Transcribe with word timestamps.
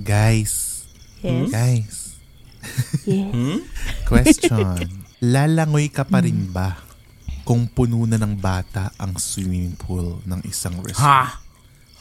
Guys. 0.00 0.84
Yes. 1.20 1.48
Guys. 1.52 1.96
Yes. 3.04 3.32
Hmm? 3.32 3.58
Question. 4.10 4.66
Lalangoy 5.34 5.92
ka 5.92 6.08
pa 6.08 6.24
rin 6.24 6.48
ba 6.48 6.80
kung 7.44 7.68
puno 7.68 8.08
na 8.08 8.16
ng 8.16 8.36
bata 8.40 8.88
ang 8.96 9.20
swimming 9.20 9.76
pool 9.76 10.24
ng 10.24 10.40
isang 10.48 10.80
resort? 10.80 11.04
Ha? 11.04 11.40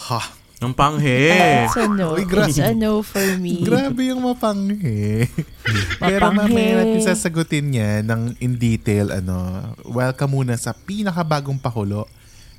Ha? 0.08 0.22
Ang 0.60 0.76
panghe. 0.76 1.32
It's 1.68 1.80
a 1.80 1.88
no. 1.88 2.20
Uy, 2.20 2.28
grabe. 2.28 2.52
It's 2.52 2.60
a 2.60 2.76
no 2.76 3.00
for 3.00 3.24
me. 3.40 3.64
Grabe 3.64 4.12
yung 4.12 4.24
mapanghe. 4.24 5.24
Pero 6.04 6.32
Mapanghe. 6.32 6.52
mamaya 6.52 6.72
natin 6.84 7.00
sasagutin 7.00 7.72
niya 7.72 8.04
ng 8.04 8.36
in 8.44 8.60
detail, 8.60 9.16
ano, 9.16 9.72
welcome 9.88 10.36
muna 10.36 10.60
sa 10.60 10.76
pinakabagong 10.76 11.64
pakulo 11.64 12.12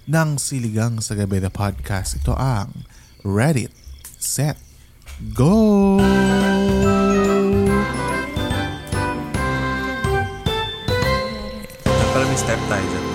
ng 0.08 0.40
Siligang 0.40 1.04
sa 1.04 1.12
Gabi 1.12 1.44
na 1.44 1.52
podcast. 1.52 2.16
Ito 2.16 2.32
ang 2.32 2.72
Reddit, 3.20 3.72
Set, 4.16 4.56
Go! 5.20 6.00
Parang 11.84 12.28
may 12.32 12.40
step 12.40 12.56
tayo 12.72 12.86
dyan. 12.88 13.06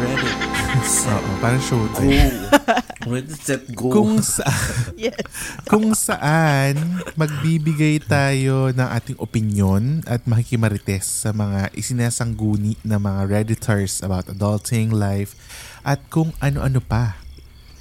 Ready. 0.00 0.30
Oo, 1.12 1.30
parang 1.44 1.60
showtime. 1.60 2.32
Ready, 3.12 3.36
set, 3.36 3.68
go. 3.76 3.92
Kung, 3.92 4.24
sa, 4.24 4.48
Yes. 4.96 5.20
kung 5.68 5.92
saan 5.92 7.04
magbibigay 7.20 8.00
tayo 8.00 8.72
ng 8.72 8.88
ating 8.88 9.20
opinion 9.20 10.00
at 10.08 10.24
makikimarites 10.24 11.28
sa 11.28 11.36
mga 11.36 11.68
isinasangguni 11.76 12.80
na 12.80 12.96
mga 12.96 13.28
redditors 13.28 14.00
about 14.00 14.24
adulting, 14.32 14.88
life, 14.88 15.36
at 15.84 16.00
kung 16.08 16.32
ano-ano 16.40 16.80
pa. 16.80 17.19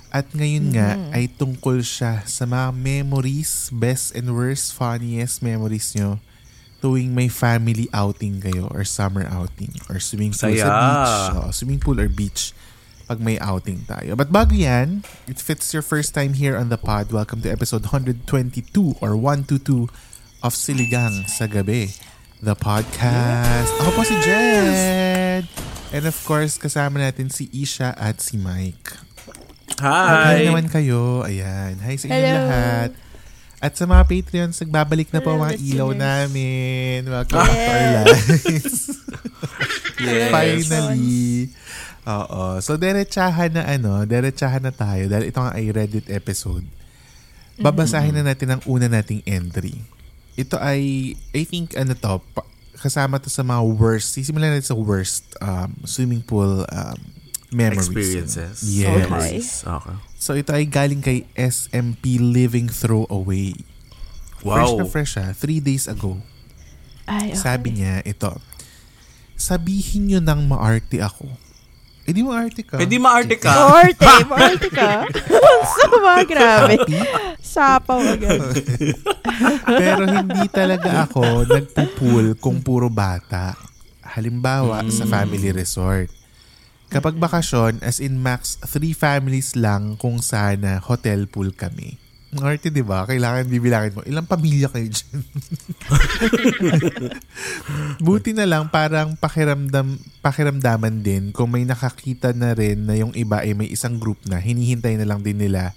At 0.09 0.33
ngayon 0.33 0.73
nga 0.73 0.97
ay 1.13 1.29
tungkol 1.29 1.85
siya 1.85 2.25
sa 2.25 2.49
mga 2.49 2.73
memories, 2.73 3.69
best 3.69 4.17
and 4.17 4.33
worst, 4.33 4.73
funniest 4.73 5.45
memories 5.45 5.93
nyo 5.93 6.17
tuwing 6.79 7.11
may 7.11 7.27
family 7.27 7.91
outing 7.91 8.39
kayo 8.39 8.71
or 8.71 8.87
summer 8.87 9.27
outing 9.27 9.69
or 9.91 9.99
swimming 9.99 10.31
pool 10.31 10.55
sa 10.55 10.71
Saya. 10.71 10.79
beach. 10.79 11.15
Oo, 11.35 11.49
swimming 11.51 11.81
pool 11.83 11.99
or 11.99 12.09
beach 12.09 12.55
pag 13.05 13.19
may 13.19 13.35
outing 13.37 13.83
tayo. 13.85 14.15
But 14.15 14.31
bago 14.31 14.55
yan, 14.55 15.03
if 15.27 15.45
it's 15.51 15.69
your 15.75 15.83
first 15.83 16.15
time 16.15 16.39
here 16.39 16.55
on 16.55 16.71
the 16.71 16.79
pod, 16.79 17.11
welcome 17.11 17.43
to 17.45 17.51
episode 17.51 17.91
122 17.91 18.25
or 19.03 19.13
122 19.13 19.91
of 20.39 20.55
Siligang 20.55 21.27
sa 21.27 21.51
Gabi, 21.51 21.91
the 22.39 22.55
podcast. 22.55 23.69
Ako 23.83 23.89
po 23.93 24.01
si 24.07 24.15
Jed. 24.23 25.43
And 25.89 26.05
of 26.05 26.15
course, 26.23 26.55
kasama 26.55 27.01
natin 27.01 27.27
si 27.33 27.51
Isha 27.51 27.91
at 27.97 28.23
si 28.23 28.39
Mike. 28.39 29.08
Hi 29.77 30.41
Hi. 30.41 30.49
naman 30.49 30.65
kayo. 30.65 31.21
Ayan. 31.21 31.77
Hi 31.85 31.95
sa 31.95 32.09
inyo 32.09 32.17
Hello. 32.17 32.37
lahat. 32.41 32.89
At 33.59 33.75
sa 33.75 33.85
mga 33.85 34.03
Patreons, 34.07 34.57
nagbabalik 34.63 35.11
na 35.13 35.19
po 35.21 35.35
Hello, 35.35 35.43
mga 35.45 35.55
ilaw 35.59 35.89
namin. 35.93 37.05
Welcome 37.05 37.43
to 37.43 37.53
our 37.53 37.85
lives. 38.01 38.97
Yes. 39.99 40.31
Finally. 40.31 41.51
Oo. 42.07 42.63
So, 42.63 42.79
derechahan 42.79 43.51
na 43.51 43.67
ano, 43.67 44.07
derechahan 44.07 44.63
na 44.63 44.71
tayo 44.71 45.11
dahil 45.11 45.27
ito 45.27 45.39
nga 45.43 45.51
ay 45.51 45.75
Reddit 45.75 46.07
episode. 46.07 46.63
Babasahin 47.59 48.15
na 48.15 48.23
natin 48.23 48.55
ang 48.55 48.63
una 48.63 48.87
nating 48.87 49.27
entry. 49.27 49.83
Ito 50.39 50.55
ay, 50.55 51.13
I 51.35 51.43
think, 51.43 51.75
ano 51.75 51.91
to, 51.99 52.23
kasama 52.79 53.19
to 53.19 53.27
sa 53.27 53.43
mga 53.43 53.59
worst, 53.75 54.15
sisimulan 54.15 54.55
natin 54.55 54.71
sa 54.71 54.79
worst 54.79 55.35
um, 55.43 55.75
swimming 55.83 56.23
pool 56.23 56.63
um, 56.63 56.99
memories. 57.49 57.87
Experiences. 57.87 58.55
Yes. 58.63 59.63
Okay. 59.63 59.69
okay. 59.69 59.95
So, 60.15 60.33
ito 60.33 60.51
ay 60.51 60.65
galing 60.65 60.99
kay 60.99 61.25
SMP 61.33 62.17
Living 62.17 62.67
Throwaway. 62.67 63.55
Fresh 64.39 64.71
na 64.71 64.83
Wow. 64.83 64.87
fresh 64.87 65.13
ha, 65.15 65.33
three 65.33 65.59
days 65.59 65.85
ago. 65.85 66.19
Ay, 67.03 67.33
okay. 67.33 67.39
Sabi 67.39 67.75
niya, 67.75 67.99
ito, 68.03 68.31
sabihin 69.35 70.07
niyo 70.07 70.19
nang 70.19 70.45
maarte 70.45 70.99
ako. 70.99 71.27
Eh 72.03 72.13
di 72.13 72.25
maarte 72.25 72.65
ka. 72.65 72.81
Pwede 72.81 72.97
maarte 72.97 73.37
ka. 73.37 73.53
Maarte, 73.53 74.05
maarte 74.31 74.69
ka. 74.69 75.05
Sama, 75.77 76.25
grabe. 76.25 76.75
Sapaw 77.37 78.01
agad. 78.01 78.41
Pero 79.81 80.03
hindi 80.09 80.45
talaga 80.49 81.05
ako 81.05 81.45
nagpupool 81.45 82.33
kung 82.37 82.65
puro 82.65 82.89
bata. 82.89 83.53
Halimbawa, 84.01 84.81
sa 84.89 85.05
Mm. 85.05 85.11
family 85.11 85.49
resort. 85.53 86.09
Kapag 86.89 87.21
bakasyon, 87.21 87.85
as 87.85 88.01
in 88.01 88.17
max 88.17 88.57
three 88.65 88.97
families 88.97 89.53
lang 89.53 89.93
kung 90.01 90.25
sana 90.25 90.81
hotel 90.81 91.29
pool 91.29 91.53
kami. 91.53 92.01
Ang 92.29 92.45
arte, 92.45 92.69
di 92.69 92.85
ba? 92.85 93.09
Kailangan 93.09 93.49
bibilangin 93.49 93.93
mo. 93.97 94.01
Ilang 94.05 94.29
pamilya 94.29 94.69
kayo 94.69 94.85
dyan? 94.85 95.21
Buti 98.05 98.37
na 98.37 98.45
lang 98.45 98.69
parang 98.69 99.17
pakiramdam, 99.17 99.97
pakiramdaman 100.21 101.01
din 101.01 101.33
kung 101.33 101.49
may 101.49 101.65
nakakita 101.65 102.37
na 102.37 102.53
rin 102.53 102.85
na 102.85 102.93
yung 102.93 103.17
iba 103.17 103.41
ay 103.41 103.57
may 103.57 103.69
isang 103.73 103.97
group 103.97 104.21
na 104.29 104.37
hinihintay 104.37 104.93
na 105.01 105.09
lang 105.09 105.25
din 105.25 105.41
nila 105.41 105.73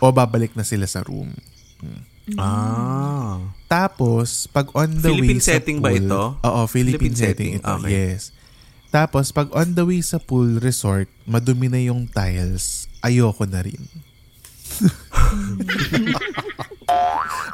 o 0.00 0.08
babalik 0.08 0.56
na 0.56 0.64
sila 0.64 0.88
sa 0.88 1.04
room. 1.04 1.36
Ah. 2.40 3.44
Tapos, 3.68 4.48
pag 4.48 4.72
on 4.72 4.88
the 4.88 5.12
Philippine 5.12 5.36
way 5.36 5.44
sa 5.44 5.60
setting 5.60 5.84
pool, 5.84 5.92
ba 5.92 6.00
ito? 6.00 6.22
Oo, 6.40 6.60
Philippine, 6.64 7.12
Philippine 7.12 7.16
setting, 7.16 7.52
setting, 7.60 7.60
ito. 7.60 7.74
okay. 7.76 7.92
Yes. 7.92 8.32
Tapos, 8.94 9.34
pag 9.34 9.50
on 9.50 9.74
the 9.74 9.82
way 9.82 9.98
sa 9.98 10.22
pool 10.22 10.62
resort, 10.62 11.10
madumi 11.26 11.66
na 11.66 11.82
yung 11.82 12.06
tiles, 12.06 12.86
ayoko 13.02 13.42
na 13.42 13.66
rin. 13.66 13.82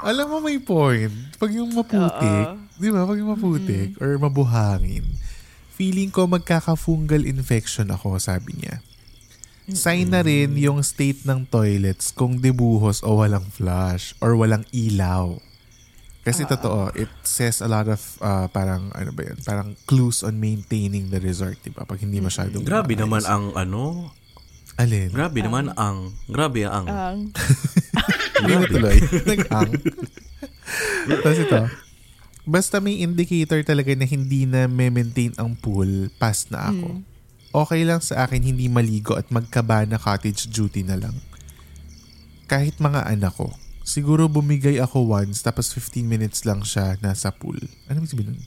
Alam 0.04 0.26
mo 0.28 0.36
may 0.44 0.60
point. 0.60 1.08
Pag 1.40 1.56
yung 1.56 1.72
maputik, 1.72 2.60
di 2.76 2.92
ba? 2.92 3.08
Pag 3.08 3.16
yung 3.16 3.32
maputik 3.32 3.96
or 4.04 4.20
mabuhangin, 4.20 5.08
feeling 5.72 6.12
ko 6.12 6.28
magkaka-fungal 6.28 7.24
infection 7.24 7.88
ako, 7.88 8.20
sabi 8.20 8.60
niya. 8.60 8.84
Sign 9.72 10.12
na 10.12 10.20
rin 10.20 10.52
yung 10.60 10.84
state 10.84 11.24
ng 11.24 11.48
toilets 11.48 12.12
kung 12.12 12.36
debuhos 12.36 13.00
o 13.00 13.24
walang 13.24 13.48
flush 13.48 14.12
or 14.20 14.36
walang 14.36 14.68
ilaw. 14.76 15.40
Kasi 16.20 16.44
totoo, 16.44 16.92
it 16.92 17.08
says 17.24 17.64
a 17.64 17.68
lot 17.68 17.88
of 17.88 18.00
uh, 18.20 18.44
parang 18.52 18.92
ano 18.92 19.08
ba 19.08 19.24
yun, 19.24 19.38
parang 19.40 19.72
clues 19.88 20.20
on 20.20 20.36
maintaining 20.36 21.08
the 21.08 21.16
resort, 21.16 21.56
di 21.64 21.72
ba? 21.72 21.88
Pag 21.88 22.04
hindi 22.04 22.20
masyadong 22.20 22.60
Grabe 22.60 22.92
maayos. 22.92 23.02
naman 23.08 23.22
ang 23.24 23.44
ano. 23.56 23.82
Alin? 24.76 25.08
Grabe 25.12 25.40
naman 25.40 25.72
ang. 25.80 26.12
Grabe 26.28 26.68
ang. 26.68 26.86
Ang, 26.88 27.18
Hindi 28.40 28.52
na 28.56 28.66
tuloy. 28.68 28.96
Nag-hang. 29.28 29.72
Tapos 31.20 31.36
ito, 31.36 31.60
basta 32.48 32.80
may 32.80 33.04
indicator 33.04 33.60
talaga 33.60 33.92
na 33.92 34.08
hindi 34.08 34.48
na 34.48 34.64
maintain 34.64 35.36
ang 35.36 35.52
pool, 35.52 36.08
pass 36.16 36.48
na 36.48 36.72
ako. 36.72 37.04
Okay 37.50 37.82
lang 37.84 38.00
sa 38.00 38.24
akin 38.24 38.40
hindi 38.40 38.72
maligo 38.72 39.18
at 39.18 39.28
magkabana 39.28 40.00
cottage 40.00 40.48
duty 40.48 40.86
na 40.86 40.96
lang. 40.96 41.16
Kahit 42.48 42.80
mga 42.80 43.04
anak 43.10 43.36
ko, 43.36 43.52
siguro 43.90 44.24
bumigay 44.26 44.78
ako 44.78 45.10
once 45.10 45.42
tapos 45.42 45.68
15 45.68 46.00
minutes 46.04 46.44
lang 46.44 46.62
siya 46.62 46.94
nasa 46.98 47.28
pool. 47.30 47.58
Ano 47.84 47.98
ibig 47.98 48.08
sabihin 48.08 48.32
nun? 48.32 48.42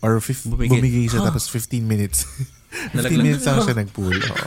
Or 0.00 0.16
fif- 0.18 0.46
bumigay. 0.46 0.70
Bumigay. 0.72 1.04
siya 1.06 1.20
Huh? 1.20 1.28
tapos 1.28 1.44
15 1.46 1.82
minutes. 1.82 2.24
15 2.94 2.94
Nalaglag. 2.94 3.18
minutes 3.20 3.44
lang 3.44 3.58
siya 3.60 3.74
nag-pool. 3.82 4.14
Oo. 4.14 4.46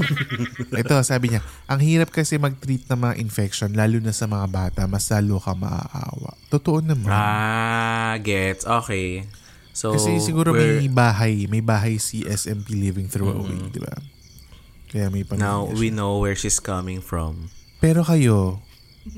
Ito, 0.73 0.95
sabi 1.03 1.29
niya, 1.29 1.41
ang 1.67 1.77
hirap 1.77 2.07
kasi 2.07 2.39
mag-treat 2.39 2.87
ng 2.87 2.95
mga 2.97 3.15
infection, 3.17 3.69
lalo 3.69 3.99
na 3.99 4.09
sa 4.09 4.25
mga 4.25 4.47
bata, 4.47 4.81
mas 4.87 5.05
lalo 5.09 5.37
ka 5.37 5.51
maaawa. 5.51 6.31
Totoo 6.47 6.79
naman. 6.79 7.11
Ah, 7.11 8.15
gets. 8.17 8.63
Okay. 8.63 9.27
So, 9.69 9.91
kasi 9.91 10.23
siguro 10.23 10.49
we're- 10.49 10.79
may 10.79 10.87
bahay, 10.87 11.45
may 11.45 11.59
bahay 11.59 11.99
si 11.99 12.23
SMP 12.23 12.73
living 12.73 13.05
through 13.05 13.35
away, 13.35 13.59
di 13.67 13.77
ba? 13.77 13.91
Kaya 14.87 15.09
may 15.09 15.21
pamilya 15.21 15.43
now 15.43 15.67
siya. 15.67 15.75
we 15.75 15.89
know 15.89 16.17
where 16.17 16.33
she's 16.33 16.57
coming 16.57 16.97
from. 16.97 17.49
Pero 17.77 18.01
kayo, 18.01 18.61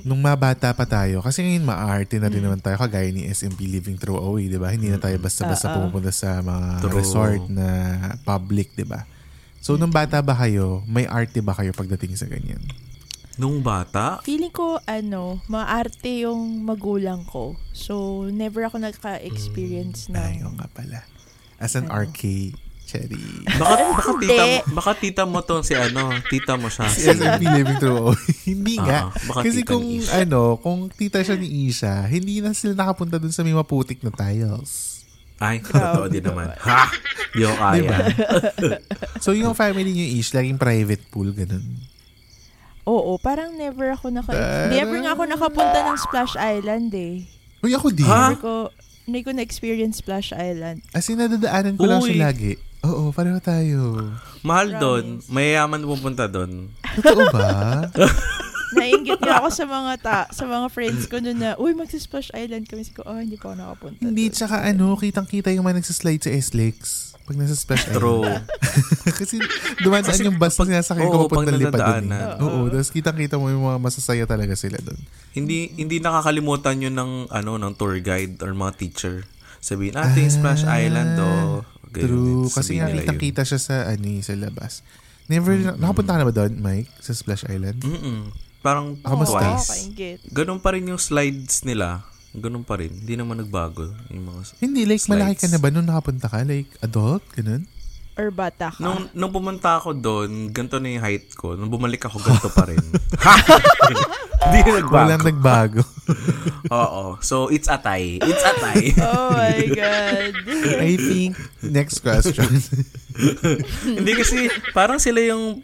nung 0.01 0.21
mabata 0.21 0.73
pa 0.73 0.85
tayo, 0.89 1.21
kasi 1.21 1.45
ngayon 1.45 1.65
maarte 1.65 2.17
na 2.17 2.29
rin 2.29 2.41
naman 2.41 2.57
tayo 2.57 2.77
kagaya 2.77 3.09
ni 3.13 3.29
SMP 3.29 3.69
Living 3.69 4.01
Through 4.01 4.17
Away, 4.17 4.49
di 4.49 4.57
ba? 4.57 4.73
Hindi 4.73 4.89
na 4.89 4.97
tayo 4.97 5.17
basta-basta 5.21 5.77
pumupunta 5.77 6.09
sa 6.09 6.41
mga 6.41 6.81
True. 6.81 6.95
resort 6.97 7.43
na 7.49 7.67
public, 8.25 8.73
di 8.73 8.85
ba? 8.85 9.05
So, 9.61 9.77
nung 9.77 9.89
bata 9.93 10.21
ba 10.21 10.37
kayo, 10.37 10.85
may 10.85 11.09
arte 11.09 11.41
ba 11.41 11.53
kayo 11.57 11.73
pagdating 11.73 12.13
sa 12.17 12.29
ganyan? 12.29 12.61
Nung 13.35 13.59
bata? 13.65 14.21
Feeling 14.23 14.53
ko, 14.53 14.79
ano, 14.87 15.43
maarte 15.51 16.23
yung 16.23 16.63
magulang 16.63 17.25
ko. 17.27 17.57
So, 17.75 18.25
never 18.31 18.63
ako 18.63 18.79
nagka-experience 18.79 20.07
ng... 20.13 20.21
Ay, 20.21 20.39
oo 20.45 20.53
nga 20.55 20.69
pala. 20.71 21.03
As 21.59 21.75
an 21.75 21.91
Ano? 21.91 22.07
RK, 22.07 22.53
Cherry. 22.85 23.17
Baka, 23.57 23.75
baka 23.97 24.11
tita, 24.21 24.43
baka 24.69 24.91
tita 24.93 25.23
mo 25.25 25.41
to 25.41 25.65
si 25.65 25.73
ano, 25.73 26.13
tita 26.29 26.53
mo 26.53 26.69
siya. 26.69 26.85
Si 26.85 27.09
SMB 27.09 27.41
Living 27.41 27.79
True. 27.81 28.13
hindi 28.49 28.77
nga. 28.77 29.09
Baka 29.09 29.41
Kasi 29.41 29.65
kung 29.65 29.83
ano, 30.13 30.61
kung 30.61 30.93
tita 30.93 31.25
siya 31.25 31.33
ni 31.33 31.65
Isha, 31.65 32.05
hindi 32.05 32.45
na 32.45 32.53
sila 32.53 32.77
nakapunta 32.77 33.17
dun 33.17 33.33
sa 33.33 33.41
may 33.41 33.57
maputik 33.57 34.05
na 34.05 34.13
tiles. 34.13 35.01
Ay, 35.41 35.59
totoo 35.65 36.07
din 36.07 36.23
naman. 36.23 36.53
Ha! 36.61 36.93
Di 37.35 37.43
ko 37.43 37.53
kaya. 37.57 37.75
Diba? 37.75 37.97
so 39.23 39.35
yung 39.35 39.57
family 39.57 39.91
niyo 39.91 40.21
Ish, 40.21 40.31
laging 40.31 40.61
private 40.61 41.03
pool, 41.11 41.33
ganun. 41.35 41.65
Oo, 42.85 43.17
parang 43.17 43.57
never 43.57 43.97
ako 43.97 44.13
naka... 44.13 44.31
Tara. 44.31 44.69
Never 44.69 44.97
nga 45.01 45.17
ako 45.17 45.23
nakapunta 45.25 45.79
ng 45.89 45.97
Splash 45.97 46.37
Island 46.37 46.93
eh. 46.93 47.25
Uy, 47.65 47.73
ako 47.73 47.89
din. 47.89 48.05
Ha? 48.05 48.37
Never 48.37 48.39
ko, 48.39 48.53
hindi 49.09 49.19
ko 49.25 49.29
na-experience 49.33 49.99
Splash 49.99 50.31
Island. 50.31 50.85
As 50.93 51.09
in, 51.09 51.17
nadadaanan 51.17 51.75
ko 51.75 51.89
lang 51.89 52.01
Uy. 52.05 52.13
siya 52.13 52.29
lagi. 52.29 52.61
Oo, 52.85 53.09
pareho 53.09 53.41
tayo. 53.41 53.97
Mahal 54.45 54.77
doon. 54.77 55.05
Mayayaman 55.27 55.81
pupunta 55.81 56.29
doon. 56.29 56.69
Totoo 57.01 57.33
ba? 57.33 57.81
Nainggit 58.77 59.21
nga 59.21 59.39
ako 59.39 59.49
sa 59.49 59.65
mga 59.65 59.91
ta 60.01 60.17
sa 60.29 60.43
mga 60.43 60.67
friends 60.67 61.07
ko 61.07 61.17
noon 61.21 61.39
na, 61.39 61.55
uy, 61.55 61.71
magsa-Splash 61.71 62.35
Island 62.35 62.67
kami. 62.67 62.83
Sabi 62.83 62.97
ko, 62.99 63.03
oh, 63.07 63.17
hindi 63.17 63.39
pa 63.39 63.53
ako 63.53 63.55
nakapunta. 63.55 63.99
hindi, 64.03 64.25
doon." 64.27 64.35
tsaka 64.35 64.55
ano, 64.67 64.85
kitang-kita 64.99 65.49
yung 65.55 65.65
mga 65.65 65.79
nagsaslide 65.81 66.23
sa 66.27 66.31
S-Lex. 66.33 66.77
Pag 67.25 67.41
nasa 67.41 67.57
splash 67.57 67.89
island. 67.89 67.97
True. 67.97 68.21
Kasi 69.25 69.41
dumadaan 69.81 70.29
yung 70.29 70.37
bus 70.37 70.53
pag- 70.53 70.69
na 70.69 70.85
sinasakay 70.85 71.09
ko 71.09 71.17
oo, 71.17 71.21
papuntang 71.25 71.57
pag 71.57 71.63
lipa 71.65 71.77
doon. 71.81 72.05
Eh. 72.13 72.25
Oo, 72.37 72.59
tapos 72.69 72.89
kitang-kita 72.93 73.41
mo 73.41 73.49
yung 73.49 73.65
mga 73.65 73.81
masasaya 73.81 74.29
talaga 74.29 74.53
sila 74.53 74.77
doon. 74.77 74.99
hindi 75.33 75.73
hindi 75.73 75.97
nakakalimutan 75.97 76.85
yun 76.85 76.93
ng 76.93 77.33
ano 77.33 77.57
ng 77.57 77.73
tour 77.81 77.97
guide 77.97 78.37
or 78.45 78.53
mga 78.53 78.77
teacher. 78.77 79.25
Sabihin, 79.57 79.97
ah, 79.97 80.05
ito 80.05 80.21
yung 80.21 80.29
Splash 80.37 80.61
Island, 80.69 81.17
oh. 81.17 81.65
True. 82.01 82.47
Kasi 82.49 82.75
kitang-kita 82.75 83.41
siya 83.43 83.59
sa, 83.59 83.75
ano, 83.87 84.07
eh, 84.07 84.19
sa 84.19 84.35
labas. 84.35 84.83
Never, 85.25 85.57
nakapunta 85.75 86.13
ka 86.13 86.19
na 86.19 86.27
ba 86.27 86.35
doon, 86.35 86.53
Mike? 86.59 86.89
Sa 86.99 87.15
Splash 87.15 87.47
Island? 87.47 87.81
Mm-mm. 87.81 88.29
Parang 88.59 88.97
Ako 88.99 89.25
kainggit. 89.61 90.19
ganun 90.33 90.57
pa 90.57 90.73
rin 90.73 90.89
yung 90.89 90.97
slides 90.97 91.61
nila. 91.61 92.01
Ganun 92.35 92.65
pa 92.65 92.75
rin. 92.75 92.91
Hindi 92.91 93.15
naman 93.15 93.39
nagbago 93.39 93.87
yung 94.11 94.27
mga 94.27 94.59
Hindi, 94.59 94.83
like, 94.83 94.99
Slides. 94.99 95.07
malaki 95.07 95.35
ka 95.39 95.47
na 95.47 95.57
ba 95.57 95.67
nung 95.71 95.87
nakapunta 95.87 96.27
ka? 96.27 96.43
Like, 96.43 96.67
adult? 96.81 97.23
Ganun? 97.31 97.63
Or 98.15 98.31
bata 98.31 98.71
ka. 98.71 98.79
Nung, 98.79 99.11
nung 99.11 99.31
pumunta 99.35 99.75
ako 99.75 99.91
doon, 99.91 100.47
ganito 100.47 100.79
na 100.79 100.87
yung 100.87 101.03
height 101.03 101.35
ko. 101.35 101.59
Nung 101.59 101.67
bumalik 101.67 102.07
ako, 102.07 102.23
ganito 102.23 102.47
pa 102.47 102.63
rin. 102.63 102.79
Hindi 104.45 104.59
na 104.63 104.71
nagbago. 104.79 104.95
Walang 104.95 105.23
nagbago. 105.27 105.81
Oo. 106.79 107.19
So, 107.19 107.51
it's 107.51 107.67
a 107.67 107.75
tie. 107.75 108.15
It's 108.23 108.45
a 108.45 108.53
tie. 108.55 108.87
oh 109.03 109.35
my 109.35 109.59
God. 109.67 110.31
I 110.79 110.95
think, 110.95 111.35
next 111.59 111.99
question. 111.99 112.47
Hindi 113.83 114.11
kasi, 114.15 114.47
parang 114.71 114.95
sila 114.95 115.19
yung, 115.19 115.59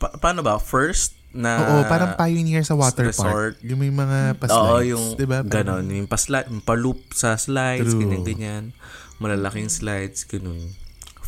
pa- 0.00 0.16
paano 0.16 0.40
ba, 0.40 0.56
first 0.56 1.20
na... 1.36 1.60
Oo, 1.60 1.76
parang 1.84 2.16
pioneer 2.16 2.64
sa 2.64 2.80
water 2.80 3.12
resort. 3.12 3.60
park. 3.60 3.68
Yung 3.68 3.76
may 3.76 3.92
mga 3.92 4.40
pa-slides. 4.40 4.56
Oo, 4.56 4.76
yung 4.80 5.04
diba? 5.20 5.44
ganon. 5.44 5.84
Yung 5.84 6.08
pasli- 6.08 6.48
yung 6.48 6.64
pa-loop 6.64 7.12
sa 7.12 7.36
slides, 7.36 7.92
True. 7.92 8.00
ganyan-ganyan. 8.00 8.72
Malalaking 9.20 9.68
slides, 9.68 10.24
ganun. 10.24 10.72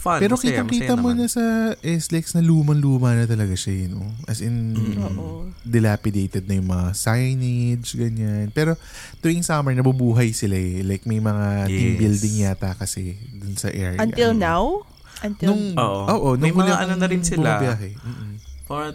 Fun, 0.00 0.17
Pero 0.17 0.32
masaya, 0.32 0.49
kitang-kita 0.56 0.91
masaya 0.91 0.97
mo 0.97 1.08
naman. 1.11 1.17
na 1.19 1.26
sa 1.29 1.44
SLEX 1.79 2.32
na 2.32 2.41
lumang-luma 2.41 3.12
na 3.12 3.25
talaga 3.25 3.52
siya, 3.52 3.85
you 3.85 3.91
know? 3.91 4.08
As 4.25 4.41
in, 4.41 4.73
Oo. 4.97 5.44
dilapidated 5.61 6.49
na 6.49 6.56
yung 6.56 6.67
mga 6.67 6.97
signage, 6.97 7.93
ganyan. 7.94 8.49
Pero 8.49 8.81
tuwing 9.20 9.44
summer, 9.44 9.70
nabubuhay 9.70 10.32
sila 10.32 10.56
eh. 10.56 10.81
Like 10.81 11.05
may 11.05 11.20
mga 11.20 11.69
team 11.69 11.91
Yes. 11.91 12.00
building 12.00 12.35
yata 12.41 12.73
kasi 12.73 13.12
dun 13.31 13.55
sa 13.55 13.69
area. 13.69 14.00
Until 14.00 14.32
now? 14.32 14.88
Until 15.20 15.52
Nung, 15.52 15.76
Oo. 15.76 16.00
oo, 16.08 16.29
May 16.35 16.49
nung 16.49 16.56
huli 16.58 16.73
mga 16.73 16.81
ano 16.81 16.94
na 16.97 17.05
rin 17.06 17.20
sila. 17.20 17.61
bumabiyahe. 17.61 17.91
Mm-mm. 17.94 18.32
For, 18.70 18.94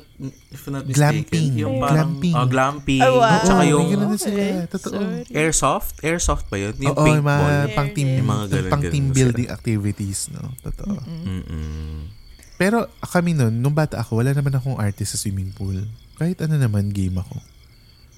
if 0.55 0.63
not 0.71 0.87
mistaken, 0.87 1.27
Glamping. 1.27 1.47
yung 1.59 1.83
parang, 1.83 2.15
Glamping. 2.15 2.31
Oh, 2.31 2.47
glamping. 2.47 3.01
Oh, 3.03 3.19
wow. 3.19 3.43
Tsaka 3.43 3.59
Oo, 3.59 3.67
yung 3.67 3.85
sila. 4.15 4.39
Okay, 4.39 4.71
Totoo. 4.71 4.91
sorry. 4.95 5.35
airsoft. 5.35 5.93
Airsoft 5.99 6.45
ba 6.47 6.55
yun? 6.55 6.73
Yung 6.79 6.95
Oo, 6.95 7.03
yung 7.03 7.19
mga 7.19 7.35
paintball. 7.43 7.75
pang 7.75 7.89
team, 7.91 8.07
Yung 8.15 8.29
mga 8.31 8.43
ganun, 8.47 8.71
pang 8.71 8.79
ganun 8.79 8.93
team 8.95 9.05
building 9.11 9.47
activities, 9.51 10.31
no? 10.31 10.47
Totoo. 10.63 10.95
Mm-mm. 11.03 12.07
Pero 12.55 12.87
kami 13.03 13.35
nun, 13.35 13.51
nung 13.51 13.75
bata 13.75 13.99
ako, 13.99 14.23
wala 14.23 14.31
naman 14.31 14.55
akong 14.55 14.79
artist 14.79 15.11
sa 15.11 15.19
swimming 15.19 15.51
pool. 15.51 15.75
Kahit 16.15 16.39
ano 16.39 16.55
naman, 16.55 16.95
game 16.95 17.19
ako. 17.19 17.35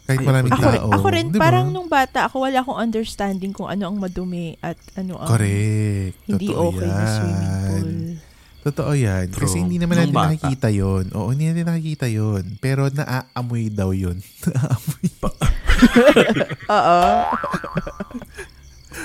Kahit 0.06 0.22
Ay, 0.22 0.30
maraming 0.30 0.54
Ako, 0.54 0.62
tao. 0.62 0.88
ako 0.94 1.06
rin, 1.10 1.26
Di 1.28 1.36
ba? 1.36 1.42
parang 1.42 1.74
nung 1.74 1.90
bata, 1.90 2.30
ako 2.30 2.46
wala 2.46 2.62
akong 2.62 2.78
understanding 2.78 3.50
kung 3.50 3.66
ano 3.66 3.90
ang 3.90 3.98
madumi 3.98 4.62
at 4.62 4.78
ano 4.94 5.18
ang 5.18 5.26
Correct. 5.26 6.22
hindi 6.24 6.48
Totoo 6.48 6.70
okay 6.70 6.86
yan. 6.86 6.94
na 6.94 7.06
swimming 7.10 7.56
pool. 7.66 7.90
Totoo 8.68 8.92
yan. 8.92 9.32
True. 9.32 9.48
Kasi 9.48 9.64
hindi 9.64 9.80
naman 9.80 9.96
Nung 9.96 10.12
natin 10.12 10.16
bata. 10.16 10.28
nakikita 10.36 10.68
yon. 10.68 11.06
Oo, 11.16 11.32
hindi 11.32 11.48
natin 11.48 11.64
nakikita 11.68 12.08
yon. 12.12 12.60
Pero 12.60 12.92
naaamoy 12.92 13.72
daw 13.72 13.96
yun. 13.96 14.20
naaamoy. 14.46 15.08
Oo. 16.76 17.00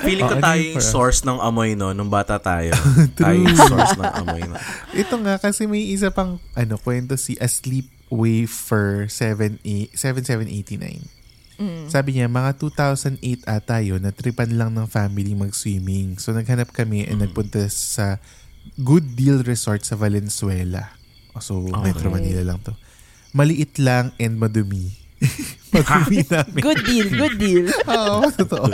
Feeling 0.03 0.25
ko 0.25 0.35
Oh, 0.35 0.41
tayo 0.43 0.59
yun 0.59 0.75
yung 0.75 0.83
source 0.83 1.23
ng 1.23 1.39
amoy, 1.39 1.77
no? 1.77 1.93
Nung 1.93 2.09
bata 2.11 2.41
tayo. 2.41 2.73
tayo 3.21 3.37
yung 3.39 3.55
source 3.55 3.95
ng 3.95 4.13
amoy, 4.19 4.43
no? 4.43 4.59
Ito 4.91 5.15
nga, 5.21 5.39
kasi 5.39 5.71
may 5.71 5.87
isa 5.87 6.11
pang 6.11 6.43
ano, 6.57 6.75
kwento 6.75 7.15
si 7.15 7.39
Asleep 7.39 7.87
Wafer 8.11 9.07
7789. 9.07 11.07
Sabi 11.87 12.19
niya, 12.19 12.27
mga 12.27 12.59
2008 12.59 13.23
ata 13.47 13.79
yun, 13.79 14.03
natripan 14.03 14.51
lang 14.59 14.75
ng 14.75 14.91
family 14.91 15.39
mag-swimming. 15.39 16.19
So, 16.19 16.35
naghanap 16.35 16.75
kami 16.75 17.07
and 17.07 17.23
nagpunta 17.23 17.71
sa 17.71 18.19
Good 18.75 19.15
Deal 19.15 19.41
Resort 19.41 19.83
sa 19.83 19.95
Valenzuela. 19.95 20.95
So, 21.37 21.65
Metro 21.81 22.09
Manila 22.09 22.43
lang 22.45 22.61
to. 22.61 22.73
Maliit 23.33 23.77
lang 23.77 24.13
and 24.17 24.37
madumi. 24.37 24.93
Pag-uwi 25.73 26.27
namin. 26.33 26.61
Good 26.61 26.83
deal, 26.83 27.09
good 27.09 27.37
deal. 27.39 27.65
Oo, 27.89 28.29
totoo. 28.29 28.69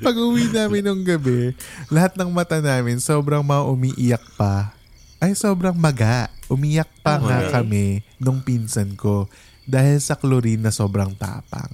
Pag 0.00 0.16
uwi 0.16 0.48
namin 0.48 0.82
nung 0.82 1.02
gabi, 1.02 1.54
lahat 1.86 2.16
ng 2.16 2.26
mata 2.28 2.58
namin 2.58 2.98
sobrang 2.98 3.40
maumiiyak 3.40 4.24
pa. 4.34 4.74
Ay, 5.18 5.34
sobrang 5.34 5.74
maga. 5.74 6.26
Umiyak 6.48 6.88
pa 7.02 7.18
nga 7.18 7.38
Okay. 7.40 7.52
kami 7.52 7.86
nung 8.16 8.40
pinsan 8.40 8.94
ko 8.94 9.28
dahil 9.62 9.98
sa 9.98 10.16
chlorine 10.16 10.58
na 10.58 10.72
sobrang 10.72 11.12
tapang. 11.12 11.68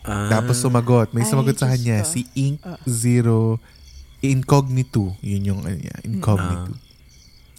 Ah, 0.00 0.30
Tapos 0.30 0.56
sumagot. 0.56 1.10
May 1.10 1.26
Ay, 1.26 1.28
sumagot 1.28 1.58
sa 1.58 1.66
Diyos 1.66 1.74
kanya, 1.74 1.98
ko. 2.00 2.08
si 2.08 2.20
Ink 2.32 2.62
Zero 2.86 3.58
Incognito. 4.20 5.14
Yun 5.20 5.42
yung 5.46 5.60
ano 5.62 5.74
niya, 5.74 5.94
Incognito. 6.02 6.74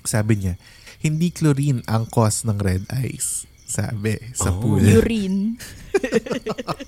Sabi 0.02 0.34
niya, 0.38 0.54
hindi 1.00 1.30
chlorine 1.30 1.80
ang 1.86 2.06
cause 2.06 2.44
ng 2.44 2.60
red 2.60 2.84
eyes. 2.90 3.48
Sabi, 3.64 4.18
sa 4.34 4.50
Oh. 4.50 4.60
pool. 4.60 4.82
Urine. 4.82 5.56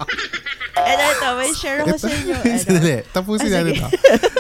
ano 0.74 1.02
ito, 1.06 1.28
may 1.38 1.52
share 1.54 1.86
ako 1.86 1.96
sa 1.96 2.10
inyo. 2.10 2.36
Sandali, 2.64 2.96
tapusin 3.08 3.48
Ah, 3.48 3.62
natin 3.62 3.72
sige. 3.72 3.80
to. 3.80 3.88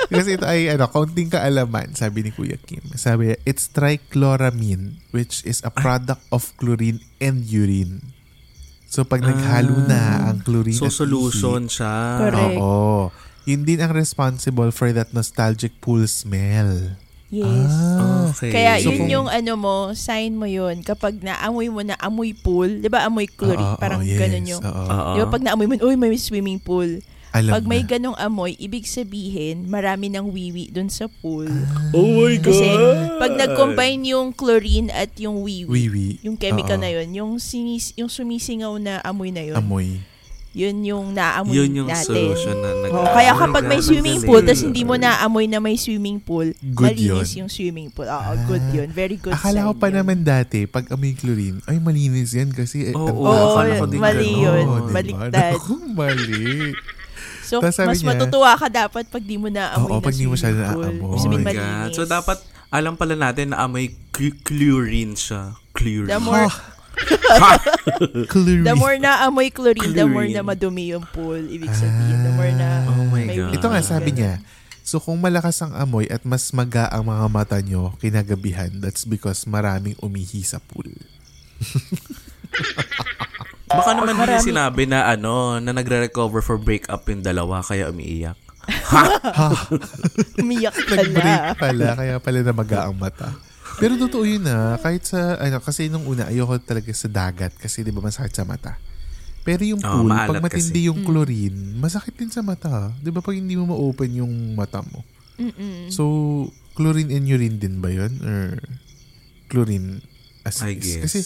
Kasi 0.09 0.29
ito 0.33 0.45
ay 0.45 0.61
ano, 0.67 0.89
kaunting 0.89 1.29
kaalaman, 1.29 1.93
sabi 1.93 2.25
ni 2.25 2.31
Kuya 2.31 2.57
Kim. 2.57 2.81
Sabi 2.95 3.29
niya, 3.29 3.37
it's 3.45 3.69
trichloramine, 3.69 4.97
which 5.11 5.45
is 5.45 5.61
a 5.61 5.69
product 5.69 6.25
of 6.29 6.49
chlorine 6.57 6.99
and 7.19 7.45
urine. 7.45 8.09
So, 8.89 9.05
pag 9.05 9.21
naghalo 9.21 9.87
na 9.87 10.27
ang 10.27 10.41
chlorine 10.41 10.75
Ah. 10.75 10.81
so, 10.81 10.89
at 10.89 10.97
solution 10.97 11.69
siya. 11.69 11.95
Correct. 12.19 12.57
Oo. 12.57 13.07
Yun 13.43 13.61
din 13.63 13.79
ang 13.79 13.91
responsible 13.91 14.69
for 14.69 14.91
that 14.91 15.11
nostalgic 15.11 15.73
pool 15.79 16.05
smell. 16.05 16.93
Yes. 17.31 17.71
Ah. 17.71 18.27
Okay. 18.29 18.51
Kaya 18.51 18.71
So, 18.77 18.91
yun 18.91 18.97
kung- 18.97 19.09
yung 19.09 19.27
ano 19.27 19.51
mo, 19.55 19.75
sign 19.95 20.35
mo 20.35 20.43
yun. 20.43 20.83
Kapag 20.83 21.23
naamoy 21.23 21.71
mo 21.71 21.79
na 21.79 21.95
amoy 21.97 22.35
pool, 22.35 22.67
di 22.77 22.91
ba 22.91 23.07
amoy 23.07 23.25
chlorine? 23.25 23.79
Parang 23.79 24.03
oo, 24.03 24.05
yes, 24.05 24.19
ganun 24.19 24.45
yung... 24.45 24.61
Oo. 24.61 25.11
Di 25.15 25.19
ba 25.23 25.29
pag 25.31 25.41
naamoy 25.41 25.65
mo, 25.65 25.79
uy, 25.79 25.95
may 25.95 26.11
swimming 26.15 26.59
pool. 26.59 26.99
Alam 27.31 27.55
Pag 27.55 27.63
may 27.63 27.79
na. 27.79 27.87
ganong 27.87 28.17
amoy, 28.19 28.59
ibig 28.59 28.83
sabihin, 28.83 29.71
marami 29.71 30.11
ng 30.11 30.27
wiwi 30.27 30.67
dun 30.67 30.91
sa 30.91 31.07
pool. 31.07 31.47
Oh 31.95 32.03
my 32.19 32.35
God! 32.35 32.51
Kasi 32.51 32.67
pag 33.15 33.39
nag-combine 33.39 34.03
yung 34.03 34.35
chlorine 34.35 34.91
at 34.91 35.15
yung 35.15 35.39
wiwi, 35.39 35.71
Wiwi. 35.71 36.07
yung 36.27 36.35
chemical 36.35 36.75
Oo. 36.75 36.83
na 36.83 36.91
yun, 36.91 37.07
yung, 37.15 37.31
sinis, 37.39 37.95
yung 37.95 38.11
sumisingaw 38.11 38.75
na 38.75 38.99
amoy 38.99 39.31
na 39.31 39.47
yun, 39.47 39.55
Amoy. 39.55 40.03
Yun 40.51 40.77
yung 40.81 41.05
naamoy 41.11 41.55
Yun 41.55 41.71
yung 41.73 41.87
natin. 41.87 42.05
solution 42.05 42.55
na 42.55 42.75
nag- 42.77 42.91
Oh, 42.91 43.07
kaya 43.07 43.31
Oh 43.31 43.39
kapag 43.41 43.63
may 43.65 43.79
swimming 43.79 44.19
pool, 44.19 44.39
tapos 44.41 44.61
hindi 44.61 44.83
mo 44.83 44.95
naamoy 44.95 45.45
na 45.45 45.57
may 45.57 45.75
swimming 45.75 46.19
pool, 46.19 46.51
Good 46.53 46.91
malinis 46.93 47.31
yun. 47.31 47.39
yung 47.41 47.49
swimming 47.49 47.87
pool. 47.87 48.03
Oo, 48.03 48.31
good 48.45 48.65
yun. 48.69 48.87
Very 48.89 49.15
good 49.15 49.31
Akala 49.31 49.63
ko 49.65 49.73
pa 49.73 49.87
yun. 49.87 49.95
naman 49.97 50.17
dati, 50.21 50.65
pag 50.65 50.87
amoy 50.87 51.11
chlorine, 51.13 51.63
ay 51.65 51.77
malinis 51.77 52.31
yan 52.31 52.51
kasi 52.51 52.87
eh, 52.87 52.93
Oo, 52.93 53.07
ko 53.73 53.85
ng- 53.85 53.89
din 53.89 53.99
mali 53.99 54.27
ganun. 54.27 54.41
yun. 54.41 54.65
Diba? 54.67 54.91
Baliktad. 54.93 55.31
Naku, 55.55 55.73
mali. 55.89 56.43
So, 57.41 57.59
mas 57.59 57.75
niya- 57.97 58.09
matutuwa 58.09 58.51
ka 58.53 58.67
dapat 58.67 59.03
pag 59.07 59.19
di 59.21 59.35
mo 59.35 59.47
naamoy 59.47 59.87
Oo, 59.89 59.97
na 59.97 60.03
pag 60.03 60.13
di 60.13 60.23
mo 60.25 60.35
siya 60.35 60.51
swimming 60.51 60.67
pool. 60.69 60.83
naamoy. 60.85 61.15
Oh 61.15 61.25
my 61.27 61.39
malinis. 61.41 61.55
God. 61.55 61.89
So, 61.93 62.03
dapat 62.05 62.37
alam 62.69 62.93
pala 62.95 63.13
natin 63.13 63.51
na 63.51 63.59
amoy 63.61 63.91
chlorine 64.41 65.15
siya. 65.15 65.55
Chlorine. 65.71 66.07
The 66.07 66.19
more, 66.19 66.47
Chlorine. 68.27 68.63
The 68.63 68.73
more 68.73 68.97
na 68.97 69.23
amoy 69.23 69.49
chlorine, 69.49 69.91
the 69.91 70.03
more 70.03 70.25
Chlorine. 70.25 70.35
na 70.35 70.43
madumi 70.43 70.89
yung 70.89 71.05
pool. 71.07 71.39
Ibig 71.39 71.69
sabihin, 71.69 72.17
the 72.21 72.31
more 72.31 72.51
na 72.51 72.67
Oh 72.87 73.05
my 73.07 73.23
may 73.23 73.35
God. 73.35 73.53
Ito 73.53 73.65
nga, 73.67 73.81
sabi 73.81 74.09
niya, 74.11 74.39
so 74.81 74.97
kung 74.97 75.17
malakas 75.17 75.59
ang 75.59 75.73
amoy 75.73 76.05
at 76.05 76.21
mas 76.21 76.49
maga 76.51 76.85
ang 76.87 77.05
mga 77.05 77.25
mata 77.27 77.57
nyo 77.59 77.93
kinagabihan, 77.97 78.69
that's 78.77 79.03
because 79.03 79.45
maraming 79.45 79.95
umihi 79.99 80.41
sa 80.41 80.59
pool. 80.59 80.89
Baka 83.67 83.89
naman 83.93 84.11
hindi 84.11 84.35
Marami- 84.35 84.43
sinabi 84.43 84.83
na 84.83 85.07
ano, 85.07 85.55
na 85.57 85.71
nagre-recover 85.71 86.41
for 86.41 86.59
breakup 86.59 87.07
yung 87.07 87.23
dalawa 87.23 87.63
kaya 87.63 87.87
umiiyak. 87.87 88.35
Umiyak 90.37 90.75
Nag-break 90.77 91.17
pala. 91.17 91.57
pala, 91.57 91.87
kaya 91.95 92.15
pala 92.19 92.39
namaga 92.41 92.85
ang 92.85 92.93
mata. 92.93 93.31
Pero 93.81 93.97
totoo 93.97 94.23
yun 94.23 94.45
na, 94.45 94.77
kahit 94.77 95.03
sa, 95.03 95.35
ano, 95.35 95.57
kasi 95.57 95.89
nung 95.89 96.05
una, 96.05 96.29
ayoko 96.29 96.61
talaga 96.61 96.93
sa 96.93 97.09
dagat 97.09 97.57
kasi 97.57 97.81
di 97.81 97.89
ba 97.89 97.99
masakit 97.99 98.31
sa 98.31 98.45
mata. 98.45 98.77
Pero 99.41 99.65
yung 99.65 99.81
Oo, 99.81 100.05
pool, 100.05 100.13
maalat 100.13 100.29
pag 100.29 100.43
matindi 100.45 100.85
kasi. 100.85 100.87
yung 100.87 101.01
chlorine, 101.01 101.57
masakit 101.75 102.13
din 102.13 102.29
sa 102.29 102.45
mata. 102.45 102.93
Di 102.95 103.09
ba 103.09 103.19
pag 103.19 103.33
hindi 103.33 103.57
mo 103.57 103.65
ma-open 103.67 104.21
yung 104.21 104.53
mata 104.53 104.85
mo? 104.85 105.01
Mm-mm. 105.35 105.89
So, 105.89 106.03
chlorine 106.71 107.09
and 107.09 107.25
urine 107.25 107.57
din 107.57 107.81
ba 107.81 107.89
yun? 107.89 108.13
Or 108.21 108.61
chlorine 109.47 110.05
as 110.45 110.61
I 110.61 110.77
is? 110.77 110.79
guess. 110.79 111.01
Kasi, 111.01 111.19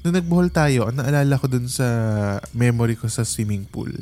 nung 0.00 0.16
nagbuhol 0.16 0.48
tayo, 0.48 0.88
ang 0.88 0.96
naalala 0.96 1.36
ko 1.36 1.44
dun 1.44 1.68
sa 1.68 1.84
memory 2.50 2.96
ko 2.96 3.06
sa 3.06 3.22
swimming 3.22 3.68
pool. 3.68 3.92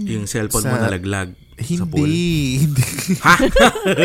yung 0.00 0.24
cellphone 0.24 0.64
mo 0.64 0.80
Sa- 0.80 0.84
nalaglag 0.88 1.36
Hindi, 1.60 2.02
hindi. 2.58 2.82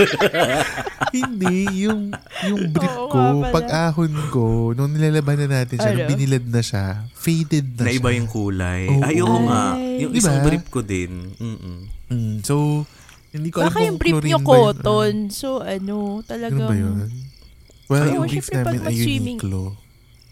hindi, 1.16 1.56
yung, 1.82 2.12
yung 2.44 2.62
brief 2.70 2.94
Oo 2.94 3.08
ko, 3.08 3.18
nga 3.18 3.42
pala. 3.42 3.54
pag-ahon 3.54 4.14
ko, 4.28 4.44
nung 4.72 4.92
nilalaban 4.92 5.36
na 5.40 5.62
natin 5.62 5.76
siya, 5.78 5.90
nung 5.90 6.00
Ano? 6.04 6.10
binilad 6.12 6.46
na 6.46 6.60
siya, 6.60 6.86
faded 7.14 7.66
na, 7.76 7.82
Na 7.82 7.92
iba 7.92 8.06
siya. 8.06 8.18
yung 8.20 8.30
kulay. 8.30 8.82
Oo. 8.88 9.02
Ay, 9.02 9.16
oo 9.20 9.38
nga. 9.46 9.62
Yung 9.98 10.12
Diba? 10.12 10.20
isang 10.20 10.38
brief 10.44 10.66
ko 10.68 10.80
din. 10.82 11.12
Mm-mm. 11.34 11.78
Mm, 12.06 12.36
so, 12.44 12.84
hindi 13.32 13.50
ko 13.50 13.58
alam 13.62 13.66
Baka 13.66 13.78
kung 13.78 13.88
yung 13.88 13.98
brief 13.98 14.14
chlorine 14.14 14.28
nyo 14.28 14.38
ba 14.38 14.42
yun 14.42 14.52
cotton. 14.52 15.14
So, 15.32 15.48
ano, 15.60 15.96
talagang... 16.22 16.62
ba 16.62 16.76
yun? 16.76 16.98
Well, 17.86 18.02
Oo, 18.02 18.14
yung 18.14 18.24
brief 18.26 18.44
syempre 18.44 18.56
pag 18.58 18.66
namin 18.68 18.80
ay 18.82 18.86
mag-swimming- 18.92 19.40
Uniqlo. 19.40 19.64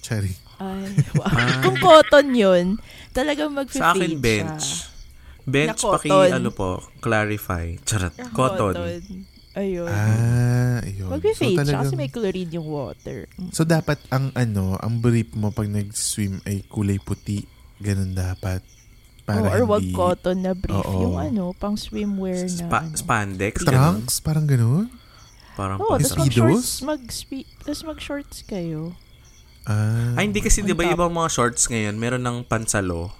Chari. 0.01 0.31
Ay, 0.59 0.83
wow. 1.15 1.25
Ah. 1.25 1.59
Kung 1.63 1.77
cotton 1.77 2.27
yun, 2.29 2.65
talagang 3.09 3.49
mag-fade 3.49 3.79
Sa 3.79 3.95
akin, 3.95 4.11
bench. 4.19 4.65
Bench, 5.43 5.79
Na 5.79 5.91
paki, 5.91 6.09
cotton. 6.09 6.31
ano 6.33 6.49
po, 6.49 6.69
clarify. 6.99 7.75
Charot. 7.83 8.13
Cotton. 8.31 8.73
Ayun. 9.53 9.85
Ah, 9.85 10.81
ayun. 10.81 11.13
Mag-fade 11.13 11.37
so, 11.37 11.45
siya 11.45 11.61
talagang, 11.61 11.81
kasi 11.85 11.93
may 11.93 12.09
chlorine 12.09 12.51
yung 12.51 12.65
water. 12.65 13.29
So, 13.53 13.61
dapat 13.61 14.01
ang 14.09 14.33
ano, 14.33 14.81
ang 14.81 14.97
brief 14.97 15.29
mo 15.37 15.53
pag 15.53 15.69
nag-swim 15.69 16.41
ay 16.43 16.65
kulay 16.65 16.97
puti. 16.97 17.45
Ganun 17.77 18.17
dapat. 18.17 18.65
Para 19.23 19.39
Oh, 19.39 19.53
or 19.53 19.63
wag 19.69 19.85
hindi... 19.85 19.93
cotton 19.93 20.41
na 20.41 20.51
brief. 20.51 20.73
Oo. 20.73 21.05
Yung 21.05 21.15
ano, 21.15 21.53
pang 21.53 21.77
swimwear 21.77 22.43
na 22.43 22.65
Spa- 22.65 22.83
ano. 22.83 22.97
spandex. 22.97 23.53
ganun. 23.61 23.71
Trunks? 24.01 24.15
Parang 24.19 24.45
ganun? 24.49 24.89
Parang 25.53 25.77
Oh, 25.79 25.95
pang- 25.95 26.01
tapos 26.01 26.17
Speedos? 26.17 26.33
mag-shorts, 26.33 26.71
mag 26.81 27.01
tapos 27.61 27.81
mag-shorts 27.85 28.37
kayo. 28.43 28.97
Ah. 29.63 30.17
Ay, 30.17 30.27
hindi 30.27 30.41
kasi 30.41 30.59
di 30.59 30.73
ba 30.73 30.83
ibang 30.83 31.13
mga 31.13 31.29
shorts 31.29 31.69
ngayon, 31.69 31.95
meron 31.95 32.19
ng 32.19 32.43
pansalo. 32.43 33.13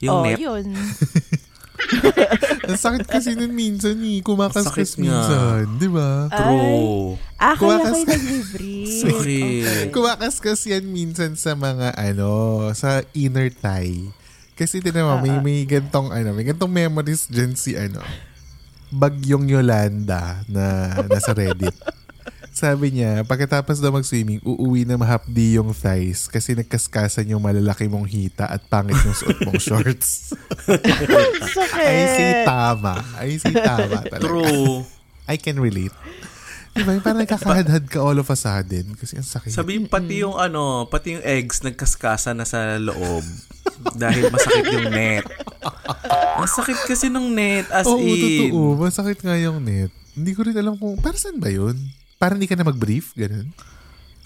Yung 0.00 0.16
oh, 0.16 0.24
net. 0.24 0.38
yun. 0.38 0.70
Ang 2.68 2.78
sakit 2.78 3.06
kasi 3.06 3.34
nun 3.34 3.50
minsan 3.50 3.98
eh. 3.98 4.20
Kumakaskas 4.20 4.94
Sakit 4.94 5.00
nga. 5.00 5.04
minsan. 5.04 5.62
Di 5.76 5.88
ba? 5.88 6.28
True. 6.28 7.16
Ah, 7.34 7.52
kaya 7.52 7.58
Kumakas- 7.58 7.94
kayo 7.96 8.06
nag-brief. 8.14 8.88
Sorry. 9.00 9.42
Okay. 9.60 9.84
Kumakaskas 9.90 10.60
yan 10.66 10.84
minsan 10.86 11.34
sa 11.34 11.52
mga 11.52 11.92
ano, 11.92 12.30
sa 12.72 13.02
inner 13.12 13.50
thigh. 13.50 14.06
Kasi 14.54 14.78
tinan 14.78 15.08
mo, 15.08 15.14
may, 15.18 15.40
may 15.40 15.58
gantong 15.64 16.12
ano, 16.12 16.30
may 16.30 16.44
gantong 16.44 16.68
memories 16.68 17.26
dyan 17.26 17.54
si 17.54 17.74
ano, 17.74 18.04
Bagyong 18.90 19.46
Yolanda 19.46 20.42
na 20.46 20.90
nasa 21.06 21.30
Reddit. 21.30 21.72
Sabi 22.60 22.92
niya, 22.92 23.24
pagkatapos 23.24 23.80
daw 23.80 23.88
mag-swimming, 23.88 24.36
uuwi 24.44 24.84
na 24.84 25.00
mahapdi 25.00 25.56
yung 25.56 25.72
thighs 25.72 26.28
kasi 26.28 26.52
nagkaskasan 26.52 27.32
yung 27.32 27.40
malalaki 27.40 27.88
mong 27.88 28.04
hita 28.04 28.44
at 28.44 28.60
pangit 28.68 29.00
yung 29.00 29.16
suot 29.16 29.40
mong 29.48 29.56
shorts. 29.72 30.36
Sakit. 31.56 31.80
I 31.80 32.04
say 32.04 32.30
tama. 32.44 33.00
I 33.16 33.32
say 33.40 33.56
tama 33.56 34.04
talaga. 34.04 34.20
True. 34.20 34.84
I 35.24 35.40
can 35.40 35.56
relate. 35.56 35.96
Diba? 36.76 36.92
Yung 36.92 37.00
Parang 37.00 37.24
nagkakahadhad 37.24 37.88
ka 37.88 37.98
all 37.98 38.20
of 38.20 38.28
a 38.28 38.36
sudden 38.36 38.92
kasi 38.92 39.16
ang 39.16 39.24
sakit. 39.24 39.56
Sabihin 39.56 39.88
pati 39.88 40.20
yung 40.20 40.36
ano, 40.36 40.84
pati 40.84 41.16
yung 41.16 41.24
eggs 41.24 41.64
nagkaskasa 41.64 42.36
na 42.36 42.44
sa 42.44 42.76
loob 42.76 43.24
dahil 43.96 44.28
masakit 44.28 44.68
yung 44.68 44.92
net. 44.92 45.24
Ang 46.36 46.44
sakit 46.44 46.78
kasi 46.84 47.08
ng 47.08 47.32
net 47.32 47.72
as 47.72 47.88
Oo, 47.88 48.04
in. 48.04 48.20
totoo. 48.20 48.60
Masakit 48.76 49.24
nga 49.24 49.32
yung 49.34 49.64
net. 49.64 49.88
Hindi 50.12 50.36
ko 50.36 50.44
rin 50.44 50.60
alam 50.60 50.76
kung, 50.76 51.00
para 51.00 51.16
saan 51.16 51.40
ba 51.40 51.48
yun? 51.48 51.74
Para 52.20 52.36
hindi 52.36 52.44
ka 52.44 52.52
na 52.52 52.68
mag-brief? 52.68 53.16
Ganun? 53.16 53.48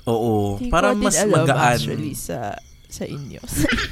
Oo. 0.05 0.59
Hindi 0.59 0.67
Para 0.67 0.91
ko 0.91 0.99
din 0.99 1.07
mas 1.07 1.17
alam 1.17 1.47
magaan. 1.47 1.79
actually 1.79 2.13
sa 2.13 2.59
sa 2.91 3.07
inyo. 3.07 3.39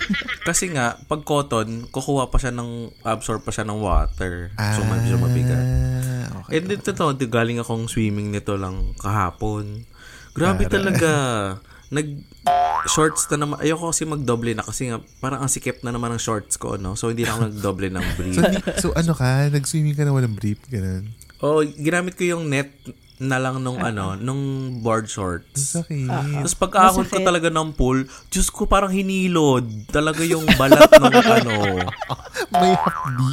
Kasi 0.48 0.70
nga, 0.70 0.94
pag 1.06 1.22
cotton, 1.22 1.86
kukuha 1.86 2.26
pa 2.26 2.38
siya 2.38 2.50
ng, 2.50 2.90
absorb 3.02 3.42
pa 3.42 3.50
siya 3.50 3.62
ng 3.62 3.78
water. 3.78 4.50
So, 4.54 4.82
Ah, 4.82 4.86
medyo 4.88 5.18
mabigat. 5.18 5.66
Okay. 6.42 6.58
And 6.58 6.66
dito 6.66 6.90
to, 6.90 7.10
di 7.12 7.26
galing 7.26 7.58
akong 7.58 7.86
swimming 7.86 8.30
nito 8.30 8.54
lang 8.54 8.94
kahapon. 8.96 9.86
Grabe 10.32 10.66
Para. 10.66 10.72
talaga. 10.72 11.10
Nag 11.90 12.06
shorts 12.88 13.26
na 13.28 13.42
naman. 13.42 13.58
Ayoko 13.58 13.90
kasi 13.90 14.02
magdoble 14.02 14.54
na 14.54 14.62
kasi 14.62 14.86
nga 14.86 14.98
parang 15.18 15.42
ang 15.42 15.50
sikip 15.50 15.82
na 15.82 15.90
naman 15.90 16.10
ng 16.10 16.22
shorts 16.22 16.54
ko, 16.56 16.74
no? 16.74 16.94
So 16.94 17.10
hindi 17.10 17.22
na 17.22 17.34
ako 17.34 17.40
nagdoble 17.50 17.88
ng 17.90 18.06
brief. 18.18 18.38
So, 18.78 18.90
so 18.90 18.94
ano 18.94 19.14
ka? 19.14 19.50
Nag-swimming 19.50 19.94
ka 19.94 20.02
na 20.02 20.10
walang 20.10 20.34
brief? 20.34 20.62
Ganun? 20.66 21.10
oh, 21.42 21.58
ginamit 21.58 22.14
ko 22.14 22.22
yung 22.24 22.46
net 22.46 22.70
na 23.22 23.38
lang 23.38 23.62
nung 23.62 23.78
ano, 23.78 24.18
nung 24.18 24.42
board 24.82 25.06
Ang 25.06 25.14
shorts. 25.14 25.78
sakit. 25.78 26.10
Tapos 26.10 26.58
pagkaahon 26.58 27.06
ko 27.06 27.22
talaga 27.22 27.48
ng 27.48 27.70
pool, 27.70 28.02
Diyos 28.26 28.50
ko 28.50 28.66
parang 28.66 28.90
hinilod. 28.90 29.62
Talaga 29.88 30.26
yung 30.26 30.42
balat 30.58 30.90
ng 30.90 31.14
ano. 31.38 31.54
May 32.50 32.74
hapdi. 32.74 33.28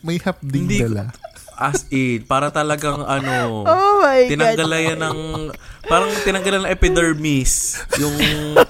May 0.00 0.16
hapding 0.18 0.64
Hindi- 0.64 0.80
dala. 0.82 1.12
As 1.58 1.90
in, 1.90 2.22
para 2.22 2.54
talagang 2.54 3.02
ano. 3.02 3.66
oh 3.66 3.98
my 3.98 4.30
tinanggalan 4.30 4.94
yan 4.94 5.00
ng, 5.02 5.18
parang 5.90 6.06
tinanggalan 6.22 6.62
ng 6.62 6.70
epidermis. 6.70 7.82
Yung, 7.98 8.14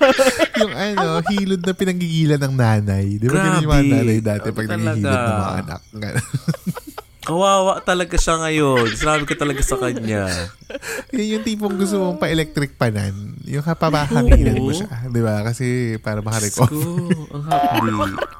yung 0.64 0.72
ano, 0.72 1.20
hilod 1.28 1.60
na 1.60 1.76
pinanggigilan 1.76 2.40
ng 2.40 2.54
nanay. 2.56 3.20
Di 3.20 3.28
ba 3.28 3.36
ganun 3.38 3.60
yung 3.60 3.72
mga 3.76 3.88
nanay 3.92 4.18
dati 4.24 4.48
pag 4.50 4.66
nanghihilod 4.72 5.04
ng 5.04 5.36
mga 5.36 5.56
anak? 5.60 5.80
Kawawa 7.28 7.84
talaga 7.84 8.16
siya 8.16 8.40
ngayon. 8.40 8.88
Sinabi 8.96 9.28
ko 9.28 9.36
talaga 9.36 9.60
sa 9.60 9.76
kanya. 9.76 10.32
Yun 11.12 11.36
yung 11.36 11.44
tipong 11.44 11.76
gusto 11.76 12.00
mong 12.00 12.16
pa-electric 12.16 12.80
panan. 12.80 13.36
Yung 13.44 13.60
kapabahanginan 13.60 14.56
mo 14.56 14.72
siya. 14.72 14.88
Di 15.12 15.20
ba? 15.20 15.44
Kasi 15.44 16.00
para 16.00 16.24
Diyos 16.24 16.28
makarecover. 16.32 16.72
ko, 16.72 17.36
ang 17.36 17.44
happy. 17.44 17.88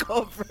cover. 0.01 0.51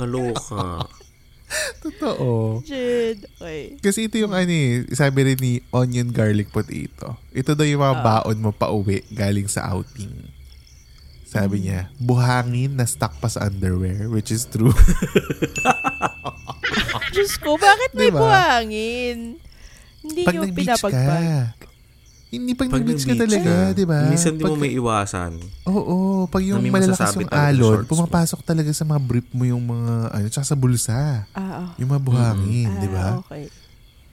Kaloka. 0.00 0.88
Totoo. 1.84 2.64
Jid. 2.64 3.28
Okay. 3.36 3.76
Kasi 3.84 4.08
ito 4.08 4.16
yung 4.16 4.32
ano 4.32 4.48
eh, 4.48 4.88
sabi 4.96 5.20
rin 5.28 5.38
ni 5.38 5.60
onion 5.68 6.08
garlic 6.08 6.48
potato. 6.48 7.20
Ito 7.36 7.52
daw 7.52 7.68
yung 7.68 7.84
mga 7.84 8.00
baon 8.00 8.38
mo 8.40 8.50
pa 8.56 8.72
uwi 8.72 9.04
galing 9.12 9.46
sa 9.46 9.68
outing. 9.76 10.08
Sabi 11.34 11.56
niya, 11.60 11.90
buhangin 11.98 12.72
na 12.72 12.86
stuck 12.86 13.18
pa 13.18 13.26
sa 13.26 13.42
underwear, 13.44 14.06
which 14.06 14.30
is 14.30 14.46
true. 14.46 14.70
Diyos 17.10 17.34
ko, 17.36 17.54
bakit 17.56 17.90
may 17.92 18.08
Diba? 18.08 18.20
buhangin? 18.20 19.38
Hindi 20.00 20.20
pag 20.22 20.32
nyo 20.32 20.42
nag-beach 20.44 20.68
ka. 20.68 20.74
pinapagpag. 20.76 21.58
Hindi 22.28 22.50
pag, 22.52 22.66
Pag 22.66 22.82
nag-beach 22.82 23.04
ka 23.04 23.14
talaga, 23.16 23.50
ka, 23.70 23.70
di 23.72 23.84
ba? 23.84 24.00
Minsan 24.06 24.34
di 24.34 24.42
mo 24.42 24.46
Pag- 24.48 24.58
may 24.60 24.72
iwasan. 24.74 25.32
Oo, 25.64 25.96
pag 26.26 26.42
yung 26.42 26.58
Na 26.58 26.64
may 26.64 26.72
malalakas 26.72 27.14
yung 27.14 27.30
alon, 27.30 27.62
shorts 27.62 27.86
mo. 27.86 27.90
pumapasok 27.94 28.40
talaga 28.42 28.70
sa 28.70 28.82
mga 28.82 29.00
brief 29.00 29.28
mo 29.30 29.42
yung 29.44 29.62
mga, 29.62 29.92
ano, 30.10 30.26
tsaka 30.28 30.42
sa 30.44 30.54
bulsa. 30.54 30.98
Ah, 31.30 31.62
oh. 31.62 31.68
Yung 31.78 31.88
mga 31.88 32.02
buhangin, 32.04 32.68
Ah, 32.68 32.80
di 32.80 32.88
ba? 32.88 33.06
okay. 33.20 33.44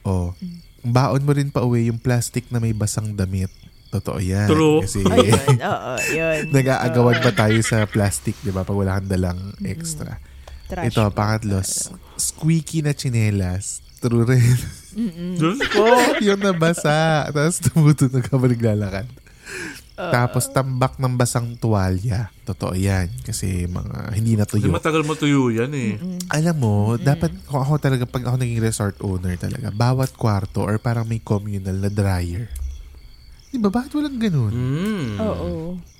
Oh. 0.01 0.33
Baon 0.79 1.21
mo 1.21 1.31
rin 1.31 1.49
pa 1.49 1.61
uwi 1.61 1.89
yung 1.89 1.97
plastic 1.97 2.45
na 2.49 2.57
may 2.57 2.73
basang 2.73 3.09
damit. 3.11 3.49
Totoo 3.91 4.17
yan. 4.17 4.47
True. 4.47 4.79
Kasi 4.79 5.03
Ayun, 5.11 5.59
oo, 5.59 5.93
yun. 6.09 6.39
nag-aagawan 6.55 7.19
pa 7.19 7.31
tayo 7.35 7.59
sa 7.59 7.83
plastic, 7.83 8.39
di 8.39 8.49
ba? 8.49 8.63
Pag 8.63 8.77
wala 8.77 8.97
kang 8.97 9.11
dalang 9.11 9.39
extra. 9.61 10.15
Trash 10.65 10.95
Ito, 10.95 11.11
pangatlo, 11.11 11.59
squeaky 12.15 12.81
na 12.81 12.95
chinelas. 12.95 13.83
True 13.99 14.23
rin. 14.23 14.55
Mm-mm. 14.91 15.35
Diyos 15.35 15.59
ko. 15.75 15.83
yung 16.19 16.39
nabasa. 16.39 17.27
Tapos 17.27 17.59
tumutunog 17.61 18.23
ka 18.23 18.33
naglalakad. 18.33 19.05
Oo. 19.93 20.09
Tapos 20.09 20.47
tambak 20.47 20.95
ng 20.95 21.13
basang 21.13 21.53
tuwalya. 21.53 22.31
Totoo 22.41 22.73
yan. 22.73 23.11
Kasi 23.21 23.67
mga 23.67 24.15
hindi 24.15 24.33
Hindi 24.33 24.41
natuyo. 24.41 24.71
matagal 24.71 25.03
matuyo 25.03 25.51
yan 25.51 25.69
eh. 25.75 25.99
Alam 26.31 26.55
mo, 26.57 26.75
dapat 26.95 27.35
kung 27.45 27.59
ako 27.59 27.77
talaga, 27.77 28.07
pag 28.07 28.23
ako 28.25 28.39
naging 28.39 28.63
resort 28.63 28.95
owner 29.03 29.35
talaga, 29.35 29.69
bawat 29.69 30.15
kwarto 30.15 30.63
or 30.63 30.79
parang 30.79 31.05
may 31.05 31.19
communal 31.19 31.75
na 31.75 31.91
dryer. 31.91 32.47
Di 33.51 33.59
ba? 33.59 33.67
Bakit 33.67 33.91
walang 33.99 34.15
ganun? 34.15 34.53
Mm. 34.55 35.19
Oo. 35.19 35.49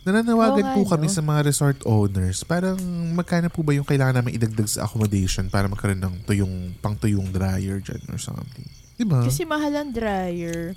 Nananawagan 0.08 0.66
Oo 0.72 0.74
po 0.74 0.82
nga, 0.88 0.92
kami 0.96 1.12
no? 1.12 1.14
sa 1.14 1.22
mga 1.22 1.42
resort 1.46 1.80
owners. 1.84 2.48
Parang 2.48 2.80
magkano 3.14 3.52
po 3.52 3.62
ba 3.62 3.76
yung 3.76 3.86
kailangan 3.86 4.24
namin 4.24 4.40
idagdag 4.40 4.72
sa 4.72 4.88
accommodation 4.88 5.52
para 5.52 5.68
magkaroon 5.68 6.00
ng 6.00 6.16
tuyong, 6.26 6.74
pang 6.80 6.96
tuyong 6.96 7.30
dryer 7.30 7.84
dyan 7.84 8.02
or 8.10 8.18
something. 8.18 8.66
Di 8.96 9.04
ba? 9.04 9.22
Kasi 9.28 9.44
mahal 9.44 9.76
ang 9.76 9.92
dryer. 9.92 10.74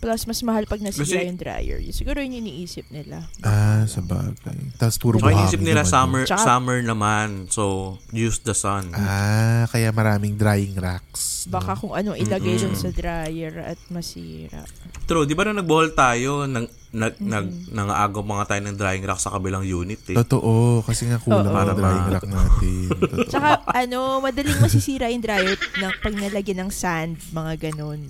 Plus, 0.00 0.24
mas 0.24 0.40
mahal 0.40 0.64
pag 0.64 0.80
nasira 0.80 1.04
Kasi- 1.04 1.28
yung 1.28 1.36
dryer. 1.36 1.76
Siguro 1.92 2.24
yun 2.24 2.32
yung 2.32 2.48
iniisip 2.48 2.88
nila. 2.88 3.28
Ah, 3.44 3.84
sa 3.84 4.00
bagay. 4.00 4.72
Tapos 4.80 4.96
puro 4.96 5.20
buhangin 5.20 5.44
inisip 5.44 5.60
nila 5.60 5.84
naman 5.84 5.92
summer, 5.92 6.22
Tsaka- 6.24 6.40
summer 6.40 6.78
naman. 6.80 7.28
So, 7.52 7.62
use 8.08 8.40
the 8.40 8.56
sun. 8.56 8.96
Ah, 8.96 9.68
kaya 9.68 9.92
maraming 9.92 10.40
drying 10.40 10.72
racks. 10.74 11.44
no? 11.44 11.60
Baka 11.60 11.76
kung 11.76 11.92
anong 11.92 12.16
ilagay 12.16 12.56
dun 12.56 12.72
sa 12.72 12.88
dryer 12.88 13.60
at 13.60 13.76
masira. 13.92 14.64
True, 15.04 15.28
di 15.28 15.36
ba 15.36 15.44
nung 15.44 15.60
nagbohol 15.60 15.92
tayo, 15.92 16.48
nang, 16.48 16.64
nag, 16.90 17.20
nag, 17.20 17.68
nangaagaw 17.68 18.22
mga 18.24 18.44
tayo 18.48 18.60
ng 18.64 18.76
drying 18.80 19.04
rack 19.04 19.20
sa 19.20 19.36
kabilang 19.36 19.68
unit 19.68 20.00
eh. 20.08 20.16
Totoo. 20.16 20.80
Kasi 20.80 21.12
nga 21.12 21.20
kulang 21.20 21.44
Oo. 21.44 21.52
ang 21.52 21.56
Para 21.60 21.72
drying 21.76 22.08
rack 22.08 22.24
natin. 22.24 22.88
Tsaka, 23.30 23.48
ano, 23.68 24.24
madaling 24.24 24.64
masisira 24.64 25.12
yung 25.12 25.20
dryer 25.20 25.60
ng, 25.76 25.92
pag 26.00 26.14
nalagyan 26.16 26.64
ng 26.64 26.70
sand, 26.72 27.20
mga 27.36 27.68
ganun. 27.68 28.00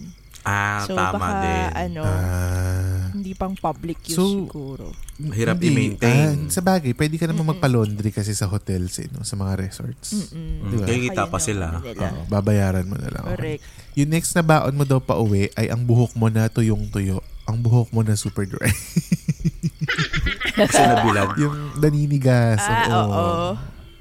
Ah, 0.42 0.82
So, 0.82 0.94
tama 0.94 1.14
baka, 1.14 1.30
din. 1.38 1.68
ano, 1.90 2.02
ah. 2.02 3.12
hindi 3.12 3.32
pang 3.32 3.52
public 3.52 4.00
use 4.04 4.14
So, 4.14 4.25
siguro. 4.26 4.90
Hirap 5.20 5.56
Hindi. 5.56 5.68
i-maintain. 5.68 6.37
Ah, 6.40 6.49
sa 6.49 6.61
bagay, 6.61 6.92
pwede 6.92 7.14
ka 7.14 7.25
naman 7.25 7.44
magpa-laundry 7.47 8.09
kasi 8.09 8.32
sa 8.32 8.47
hotels 8.47 8.97
eh, 8.99 9.09
no? 9.09 9.20
sa 9.20 9.35
mga 9.35 9.52
resorts. 9.59 10.16
Mm-mm. 10.16 10.32
Mm, 10.59 10.70
Diba? 10.70 10.87
Kikita 10.87 11.23
pa 11.26 11.37
sila. 11.37 11.76
Oo, 11.76 12.25
babayaran 12.26 12.85
mo 12.85 12.97
na 12.97 13.09
lang. 13.11 13.25
okay. 13.26 13.61
Correct. 13.61 13.62
Yung 13.94 14.09
next 14.09 14.32
na 14.32 14.40
baon 14.40 14.73
mo 14.73 14.82
daw 14.82 14.97
pa 14.97 15.14
uwi 15.14 15.52
ay 15.54 15.68
ang 15.68 15.82
buhok 15.82 16.14
mo 16.14 16.26
na 16.26 16.47
tuyong-tuyo. 16.47 17.20
Ang 17.44 17.61
buhok 17.61 17.90
mo 17.90 18.00
na 18.00 18.14
super 18.14 18.47
dry. 18.47 18.70
Kasi 20.56 20.80
nabilad. 20.80 21.37
yung 21.37 21.56
naninigas. 21.76 22.61
Ah, 22.61 22.87
oo. 23.02 23.26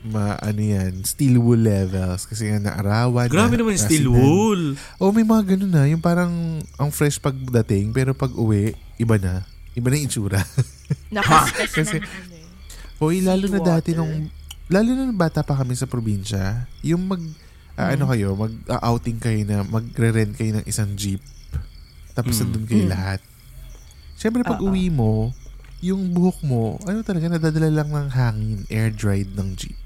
Ma, 0.09 0.33
ano 0.35 0.57
yan, 0.57 1.05
steel 1.05 1.37
wool 1.37 1.61
levels. 1.61 2.25
Kasi 2.25 2.49
nga 2.49 2.57
naarawan. 2.57 3.29
Grabe 3.29 3.53
na, 3.53 3.61
naman 3.61 3.77
yung 3.77 3.85
steel 3.85 4.09
wool. 4.09 4.73
Oh, 4.97 5.13
may 5.13 5.21
mga 5.21 5.53
ganun 5.53 5.69
na. 5.69 5.85
Yung 5.85 6.01
parang 6.01 6.33
ang 6.75 6.89
fresh 6.89 7.21
pagdating, 7.21 7.93
pero 7.93 8.17
pag 8.17 8.33
uwi, 8.33 8.73
iba 8.97 9.21
na. 9.21 9.45
Iba 9.77 9.87
na 9.87 10.01
yung 10.01 10.09
itsura. 10.09 10.41
Nakaskas 11.13 11.69
Kasi- 11.71 12.01
ng 12.01 12.09
ano 12.09 12.33
eh. 12.33 12.47
Hoy, 12.99 13.21
lalo 13.21 13.45
na 13.47 13.61
dati 13.61 13.93
nung, 13.93 14.27
lalo 14.67 14.89
na 14.91 15.05
nung 15.05 15.15
bata 15.15 15.39
pa 15.39 15.55
kami 15.55 15.71
sa 15.71 15.85
probinsya, 15.85 16.67
yung 16.81 17.07
mag, 17.07 17.21
ah, 17.77 17.93
ano 17.93 18.09
kayo, 18.09 18.35
mag-outing 18.35 19.19
kayo 19.21 19.39
na, 19.45 19.63
magre-rent 19.63 20.35
kayo 20.35 20.59
ng 20.59 20.65
isang 20.67 20.97
jeep. 20.97 21.23
Tapos 22.11 22.35
Mm. 22.35 22.41
nandun 22.43 22.65
kayo 22.67 22.83
Mm. 22.83 22.91
lahat. 22.91 23.21
Siyempre, 24.19 24.43
pag 24.43 24.59
Oo. 24.59 24.67
uwi 24.67 24.91
mo, 24.91 25.31
yung 25.79 26.11
buhok 26.11 26.43
mo, 26.43 26.75
ano 26.83 26.99
talaga, 27.07 27.31
nadadala 27.31 27.71
lang 27.71 27.87
ng 27.87 28.09
hangin, 28.11 28.59
air-dried 28.67 29.31
ng 29.31 29.55
jeep. 29.55 29.79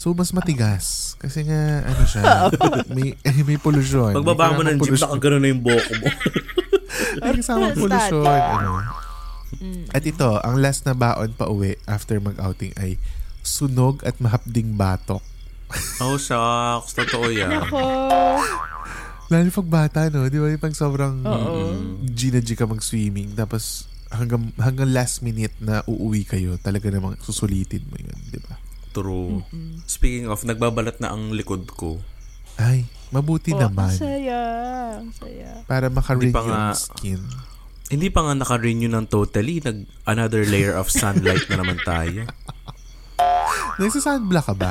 So, 0.00 0.16
mas 0.16 0.32
matigas. 0.32 1.12
Kasi 1.20 1.44
nga, 1.44 1.84
ano 1.84 2.04
siya, 2.08 2.48
may, 2.96 3.12
may 3.48 3.60
pollution. 3.60 4.16
Pagbaba 4.16 4.56
mo 4.56 4.64
ng 4.64 4.80
jeep, 4.80 4.96
nakagano 4.96 5.36
na 5.36 5.52
yung 5.52 5.60
buhok 5.60 5.88
mo. 6.00 6.08
May 7.20 7.36
kasamang 7.42 7.76
pollution. 7.76 8.24
Ano. 8.24 8.80
Mm. 9.60 9.92
At 9.92 10.00
ito, 10.06 10.30
ang 10.40 10.56
last 10.62 10.88
na 10.88 10.96
baon 10.96 11.36
pa 11.36 11.52
uwi 11.52 11.76
after 11.84 12.16
mag-outing 12.16 12.72
ay 12.80 12.96
sunog 13.44 14.00
at 14.06 14.16
mahapding 14.22 14.72
batok. 14.78 15.20
oh, 16.00 16.16
shucks. 16.16 16.96
Totoo 16.96 17.28
yan. 17.28 17.50
Nako. 17.50 17.80
Lalo 19.28 19.48
pag 19.52 19.68
bata, 19.68 20.00
no? 20.08 20.28
Di 20.32 20.38
ba 20.40 20.48
yung 20.48 20.62
pag 20.62 20.76
sobrang. 20.76 21.24
G 22.08 22.32
na 22.32 22.40
G 22.40 22.56
ka 22.56 22.64
mag-swimming 22.64 23.36
tapos 23.36 23.90
hanggang, 24.08 24.48
hanggang 24.56 24.88
last 24.96 25.20
minute 25.20 25.52
na 25.60 25.84
uuwi 25.84 26.24
kayo, 26.24 26.56
talaga 26.56 26.88
namang 26.88 27.20
susulitin 27.20 27.84
mo 27.90 28.00
yun, 28.00 28.16
di 28.32 28.40
ba? 28.40 28.69
True. 28.90 29.40
Mm-mm. 29.44 29.82
Speaking 29.84 30.26
of, 30.26 30.42
nagbabalat 30.42 30.98
na 30.98 31.10
ang 31.10 31.30
likod 31.30 31.66
ko. 31.68 32.02
Ay, 32.54 32.84
mabuti 33.08 33.50
Oh, 33.50 33.60
naman. 33.60 33.88
Ang 33.88 33.96
saya. 33.96 34.40
Ang 34.98 35.10
saya. 35.10 35.50
Para 35.64 35.86
maka-renew 35.86 36.28
Hindi 36.28 36.36
pa 36.36 36.42
nga- 36.44 36.74
skin. 36.74 37.20
Hindi 37.88 38.06
pa 38.06 38.20
nga 38.22 38.34
naka-renew 38.36 38.86
ng 38.86 39.06
totally. 39.06 39.58
Nag 39.58 39.78
another 40.04 40.42
layer 40.44 40.74
of 40.74 40.86
sunlight 40.86 41.46
na 41.46 41.58
naman 41.58 41.78
tayo. 41.80 42.26
Nagsasunblock 43.80 44.46
ka 44.46 44.54
ba? 44.54 44.70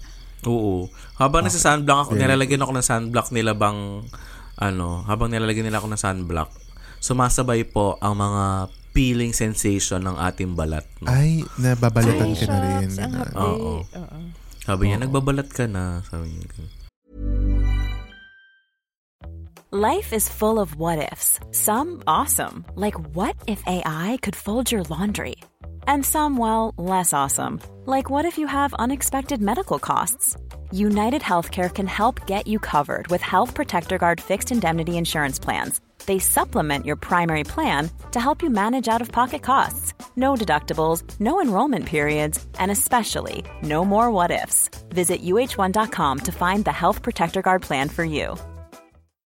Oo. 0.48 0.88
Habang 1.14 1.44
nasa 1.44 1.60
sunblock 1.60 2.08
ako, 2.08 2.10
nilalagyan 2.16 2.60
ako 2.60 2.72
ng 2.72 2.86
sunblock 2.86 3.28
nila 3.30 3.52
bang 3.52 4.04
ano, 4.56 4.88
habang 5.04 5.28
nilalagyan 5.28 5.68
nila 5.68 5.80
ako 5.80 5.88
ng 5.88 6.00
sunblock, 6.00 6.48
sumasabay 6.98 7.64
po 7.64 7.96
ang 7.98 8.12
mga 8.14 8.44
peeling 8.92 9.32
sensation 9.32 10.04
ng 10.04 10.16
ating 10.18 10.54
balat. 10.58 10.86
No? 11.00 11.10
Ay, 11.10 11.46
nababalatan 11.58 12.34
ka 12.34 12.46
na 12.50 12.58
rin. 12.60 12.90
shucks. 12.90 12.98
Ang 12.98 13.12
ganun. 13.14 13.34
Oo. 13.36 13.72
Oo. 13.84 14.18
Sabi 14.60 14.82
niya, 14.90 14.98
nagbabalat 15.00 15.48
ka 15.50 15.64
na. 15.66 16.02
Sabi 16.06 16.36
niya. 16.36 16.48
Life 19.70 20.12
is 20.12 20.28
full 20.28 20.58
of 20.58 20.74
what 20.74 20.98
ifs. 21.12 21.38
Some 21.54 22.02
awesome, 22.06 22.66
like 22.74 22.98
what 23.14 23.38
if 23.46 23.62
AI 23.70 24.18
could 24.20 24.34
fold 24.34 24.72
your 24.72 24.82
laundry? 24.90 25.36
And 25.86 26.04
some, 26.04 26.36
well, 26.36 26.74
less 26.74 27.14
awesome, 27.14 27.60
like 27.86 28.10
what 28.10 28.26
if 28.26 28.36
you 28.36 28.50
have 28.50 28.74
unexpected 28.74 29.38
medical 29.40 29.78
costs? 29.78 30.36
United 30.72 31.22
Healthcare 31.22 31.70
can 31.70 31.86
help 31.86 32.26
get 32.26 32.50
you 32.50 32.58
covered 32.58 33.06
with 33.14 33.22
Health 33.22 33.54
Protector 33.54 33.96
Guard 33.96 34.20
fixed 34.20 34.50
indemnity 34.50 34.98
insurance 34.98 35.38
plans. 35.38 35.80
They 36.06 36.18
supplement 36.18 36.86
your 36.86 36.96
primary 36.96 37.44
plan 37.44 37.90
to 38.10 38.20
help 38.20 38.42
you 38.42 38.50
manage 38.50 38.88
out 38.88 39.00
of 39.00 39.12
pocket 39.12 39.42
costs. 39.42 39.94
No 40.16 40.34
deductibles, 40.34 41.02
no 41.20 41.40
enrollment 41.40 41.86
periods, 41.86 42.44
and 42.58 42.70
especially 42.70 43.44
no 43.62 43.84
more 43.84 44.10
what 44.10 44.30
ifs. 44.30 44.68
Visit 44.88 45.22
uh1.com 45.22 46.18
to 46.20 46.32
find 46.32 46.64
the 46.64 46.72
Health 46.72 47.02
Protector 47.02 47.42
Guard 47.42 47.62
plan 47.62 47.88
for 47.88 48.04
you. 48.04 48.36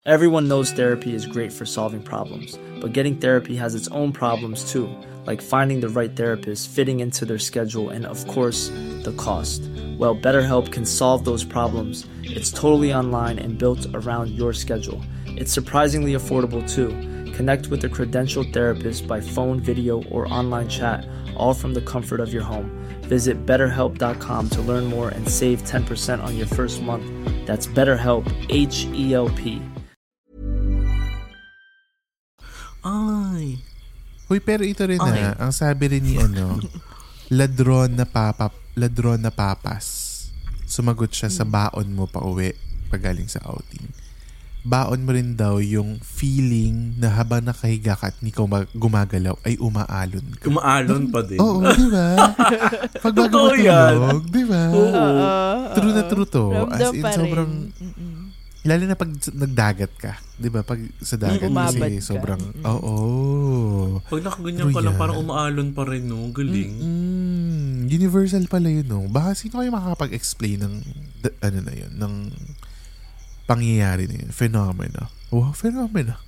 Everyone 0.06 0.48
knows 0.48 0.72
therapy 0.72 1.14
is 1.14 1.26
great 1.26 1.52
for 1.52 1.66
solving 1.66 2.02
problems, 2.02 2.58
but 2.80 2.94
getting 2.94 3.16
therapy 3.16 3.56
has 3.56 3.74
its 3.74 3.88
own 3.88 4.10
problems 4.10 4.72
too, 4.72 4.88
like 5.26 5.42
finding 5.42 5.80
the 5.80 5.90
right 5.90 6.16
therapist, 6.16 6.70
fitting 6.70 7.00
into 7.00 7.26
their 7.26 7.38
schedule, 7.38 7.90
and 7.90 8.06
of 8.06 8.26
course, 8.26 8.70
the 9.04 9.14
cost. 9.18 9.60
Well, 9.98 10.16
BetterHelp 10.16 10.72
can 10.72 10.86
solve 10.86 11.26
those 11.26 11.44
problems. 11.44 12.06
It's 12.22 12.50
totally 12.50 12.94
online 12.94 13.38
and 13.38 13.58
built 13.58 13.86
around 13.92 14.30
your 14.30 14.54
schedule. 14.54 15.02
It's 15.38 15.54
surprisingly 15.54 16.18
affordable 16.18 16.66
too. 16.66 16.90
Connect 17.38 17.70
with 17.70 17.86
a 17.86 17.88
credentialed 17.88 18.50
therapist 18.50 19.06
by 19.06 19.22
phone, 19.22 19.62
video, 19.62 20.02
or 20.10 20.26
online 20.26 20.66
chat, 20.66 21.06
all 21.38 21.54
from 21.54 21.78
the 21.78 21.84
comfort 21.86 22.18
of 22.18 22.34
your 22.34 22.42
home. 22.42 22.74
Visit 23.06 23.46
betterhelp.com 23.46 24.50
to 24.50 24.60
learn 24.66 24.90
more 24.90 25.14
and 25.14 25.22
save 25.30 25.62
10% 25.62 26.18
on 26.18 26.34
your 26.34 26.50
first 26.50 26.82
month. 26.82 27.06
That's 27.46 27.70
BetterHelp, 27.70 28.26
H 28.50 28.90
E 28.90 29.14
L 29.14 29.30
P. 29.38 29.62
Ay. 32.82 33.62
Uy, 34.26 34.42
pero 34.42 34.66
ito 34.66 34.82
rin 34.90 34.98
Okay. 34.98 35.22
na, 35.22 35.38
ang 35.38 35.54
sabi 35.54 35.86
rin 35.86 36.02
ni 36.02 36.18
ano, 36.18 36.58
ladron 37.38 37.94
na 37.94 38.10
papa, 38.10 38.50
ladron 38.74 39.22
na 39.22 39.30
papas. 39.30 39.86
Sumagot 40.66 41.14
siya 41.14 41.30
sa 41.30 41.46
hmm. 41.46 41.54
baon 41.54 41.88
mo 41.94 42.10
pa 42.10 42.26
uwi 42.26 42.58
pag 42.90 43.06
galing 43.06 43.30
sa 43.30 43.38
outing. 43.46 43.97
Baon 44.68 45.00
mo 45.00 45.10
rin 45.10 45.32
daw 45.32 45.56
yung 45.58 45.96
feeling 45.98 46.92
na 46.94 47.08
habang 47.10 47.40
nakahiga 47.40 47.96
ka 47.96 48.12
at 48.12 48.20
hindi 48.20 48.30
ka 48.30 48.44
umag- 48.44 48.68
gumagalaw 48.70 49.32
ay 49.42 49.56
umaalon 49.56 50.28
ka. 50.36 50.44
Kumaalon 50.44 51.08
pa 51.08 51.24
din. 51.24 51.40
Oo, 51.40 51.64
di 51.64 51.88
ba? 51.88 52.06
Pag 53.04 53.14
bago 53.14 53.32
Totoo 53.32 53.56
yan. 53.56 53.96
matulog, 53.96 54.22
di 54.28 54.44
ba? 54.44 54.62
Oo. 54.68 55.06
True 55.72 55.92
na 55.92 56.02
true 56.04 56.28
to. 56.28 56.44
As 56.68 56.92
in, 56.92 57.00
sobrang, 57.00 57.50
Mm-mm. 57.72 58.28
lalo 58.60 58.82
na 58.84 58.92
pag 58.92 59.08
nagdagat 59.08 59.92
ka. 59.96 60.12
Di 60.34 60.48
ba? 60.48 60.60
Pag 60.60 60.84
sa 61.00 61.16
dagat 61.16 61.48
Umabad 61.48 61.72
kasi 61.88 61.96
ka. 61.96 62.04
sobrang, 62.06 62.42
Mm-mm. 62.42 62.68
oo. 62.68 62.94
Pag 64.04 64.20
nakaganyan 64.20 64.68
ka 64.68 64.84
lang, 64.84 65.00
parang 65.00 65.16
umaalon 65.18 65.72
pa 65.72 65.88
rin, 65.88 66.04
no? 66.04 66.28
Galing. 66.28 66.76
Mm, 66.76 67.72
universal 67.88 68.44
pala 68.44 68.68
yun, 68.68 68.84
no? 68.84 69.08
Baka 69.08 69.32
sino 69.32 69.58
kayo 69.58 69.72
makakapag-explain 69.72 70.60
ng, 70.60 70.74
ano 71.40 71.58
na 71.58 71.72
yun, 71.72 71.92
ng 71.94 72.14
pangyayari 73.48 74.04
na 74.04 74.20
yun, 74.20 74.30
phenomena. 74.30 75.08
Wow, 75.32 75.56
phenomena. 75.56 76.20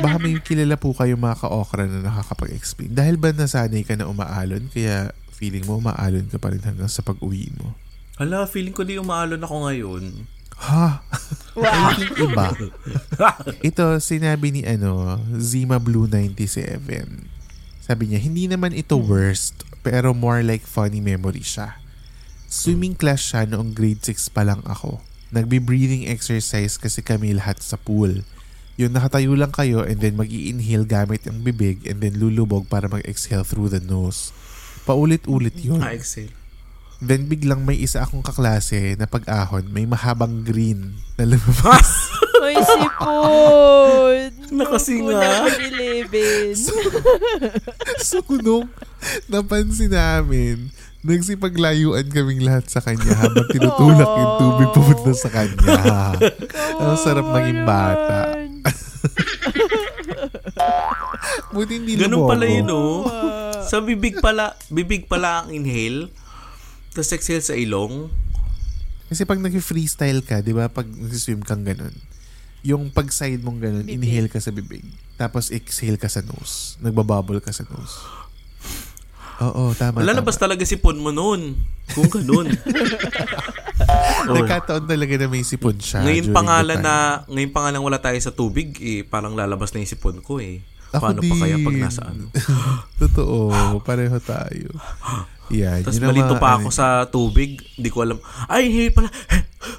Baka 0.00 0.16
may 0.18 0.40
kilala 0.40 0.74
po 0.80 0.96
kayo 0.96 1.14
mga 1.14 1.44
ka-okra 1.44 1.84
na 1.86 2.00
nakakapag-explain. 2.02 2.90
Dahil 2.90 3.20
ba 3.20 3.30
nasanay 3.30 3.84
ka 3.84 3.94
na 3.94 4.08
umaalon, 4.08 4.72
kaya 4.72 5.12
feeling 5.36 5.62
mo 5.68 5.78
umaalon 5.78 6.26
ka 6.32 6.40
pa 6.40 6.50
rin 6.50 6.64
hanggang 6.64 6.90
sa 6.90 7.04
pag-uwi 7.04 7.52
mo? 7.60 7.76
Hala, 8.16 8.48
feeling 8.48 8.74
ko 8.74 8.82
di 8.82 8.96
umaalon 8.96 9.44
ako 9.44 9.56
ngayon. 9.68 10.04
Ha? 10.54 11.02
Wow. 11.54 11.94
Iba. 12.18 12.46
Ito, 13.62 13.98
sinabi 14.00 14.54
ni 14.54 14.62
ano, 14.64 15.18
Zima 15.38 15.78
Blue 15.78 16.08
97. 16.08 17.28
Sabi 17.84 18.02
niya, 18.08 18.18
hindi 18.22 18.48
naman 18.48 18.72
ito 18.72 18.96
worst, 18.96 19.66
pero 19.84 20.16
more 20.16 20.40
like 20.40 20.64
funny 20.64 21.04
memory 21.04 21.44
siya. 21.44 21.76
Swimming 22.48 22.96
class 22.96 23.20
siya 23.20 23.44
noong 23.50 23.74
grade 23.74 24.00
6 24.00 24.30
pa 24.32 24.46
lang 24.46 24.62
ako. 24.64 25.02
Nagbe-breathing 25.34 26.06
exercise 26.06 26.78
kasi 26.78 27.02
kami 27.02 27.34
lahat 27.34 27.58
sa 27.58 27.74
pool. 27.74 28.22
Yung 28.78 28.94
nakatayo 28.94 29.34
lang 29.34 29.50
kayo 29.50 29.82
and 29.82 29.98
then 29.98 30.14
mag 30.14 30.30
inhale 30.30 30.86
gamit 30.86 31.26
ang 31.26 31.42
bibig 31.42 31.82
and 31.90 31.98
then 31.98 32.14
lulubog 32.14 32.70
para 32.70 32.86
mag-exhale 32.86 33.42
through 33.42 33.66
the 33.66 33.82
nose. 33.82 34.30
Paulit-ulit 34.86 35.58
yun. 35.58 35.82
Ah, 35.82 35.90
exhale. 35.90 36.30
Then 37.02 37.26
biglang 37.26 37.66
may 37.66 37.82
isa 37.82 38.06
akong 38.06 38.22
kaklase 38.22 38.94
na 38.94 39.10
pag-ahon, 39.10 39.66
may 39.74 39.84
mahabang 39.84 40.46
green 40.46 40.94
na 41.18 41.26
lumabas. 41.26 41.90
May 42.44 42.60
sipon. 42.60 44.30
Nakasinga. 44.60 45.16
Unang 45.16 45.56
Pilipin. 45.56 46.52
so 48.04 48.20
nung 48.36 48.68
napansin 49.32 49.96
namin, 49.96 50.68
nagsipaglayuan 51.04 52.08
kaming 52.08 52.40
lahat 52.40 52.64
sa 52.66 52.80
kanya 52.80 53.12
habang 53.14 53.44
tinutulak 53.52 54.08
yung 54.08 54.32
tubig 54.40 54.68
papunta 54.72 55.12
sa 55.12 55.28
kanya. 55.28 55.76
Ang 56.80 56.96
sarap 56.96 57.28
maging 57.28 57.60
bata. 57.62 58.32
Buti 61.54 61.72
hindi 61.76 61.94
Ganun 61.94 62.24
lumobo. 62.24 62.30
pala 62.32 62.44
yun, 62.48 62.68
oh. 62.68 63.04
Sa 63.64 63.80
bibig 63.80 64.18
pala, 64.18 64.56
bibig 64.68 65.06
pala 65.06 65.44
ang 65.44 65.50
inhale. 65.52 66.10
Tapos 66.90 67.12
exhale 67.12 67.42
sa 67.42 67.54
ilong. 67.54 68.10
Kasi 69.06 69.22
pag 69.22 69.38
nag-freestyle 69.38 70.24
ka, 70.24 70.40
di 70.40 70.50
ba, 70.50 70.66
pag 70.66 70.88
nag-swim 70.88 71.44
kang 71.44 71.62
ganun, 71.62 71.94
yung 72.64 72.88
pag 72.88 73.12
side 73.12 73.44
mong 73.44 73.60
ganun, 73.60 73.84
Bibig. 73.84 74.00
inhale 74.00 74.28
ka 74.32 74.40
sa 74.40 74.50
bibig. 74.50 74.82
Tapos 75.14 75.52
exhale 75.52 76.00
ka 76.00 76.08
sa 76.08 76.24
nose. 76.24 76.80
Nagbabubble 76.80 77.38
ka 77.38 77.52
sa 77.52 77.62
nose. 77.68 78.00
Oo, 79.40 79.74
tama. 79.74 80.00
Lalabas 80.00 80.34
tama. 80.34 80.42
talaga 80.46 80.62
si 80.62 80.76
Pon 80.76 80.96
mo 80.96 81.10
noon. 81.10 81.58
Kung 81.90 82.08
ganun. 82.08 82.48
oh. 84.24 84.34
Nagkataon 84.36 84.84
talaga 84.84 85.14
na 85.16 85.26
may 85.26 85.42
sipon 85.42 85.76
siya. 85.76 86.00
Ngayon 86.00 86.32
pangalan 86.32 86.80
na, 86.80 86.94
ngayon 87.26 87.52
pangalan 87.52 87.82
wala 87.82 87.98
tayo 87.98 88.16
sa 88.16 88.30
tubig, 88.30 88.72
eh, 88.78 89.02
parang 89.02 89.34
lalabas 89.34 89.70
na 89.70 89.82
yung 89.82 89.90
sipon 89.90 90.20
ko 90.20 90.38
eh. 90.38 90.62
Ako 90.94 91.10
Paano 91.10 91.20
pa 91.20 91.34
kaya 91.36 91.58
pag 91.58 91.74
din. 91.74 91.82
nasa 91.82 92.02
ano? 92.06 92.30
Totoo, 93.02 93.36
pareho 93.82 94.14
tayo. 94.22 94.70
Yan, 95.50 95.82
Tapos 95.82 95.98
malito 96.00 96.38
pa 96.38 96.54
ano- 96.54 96.58
ako 96.62 96.68
sa 96.70 96.86
tubig, 97.04 97.58
di 97.74 97.90
ko 97.90 98.00
alam. 98.00 98.16
Ay, 98.46 98.70
hey 98.70 98.88
pala. 98.88 99.10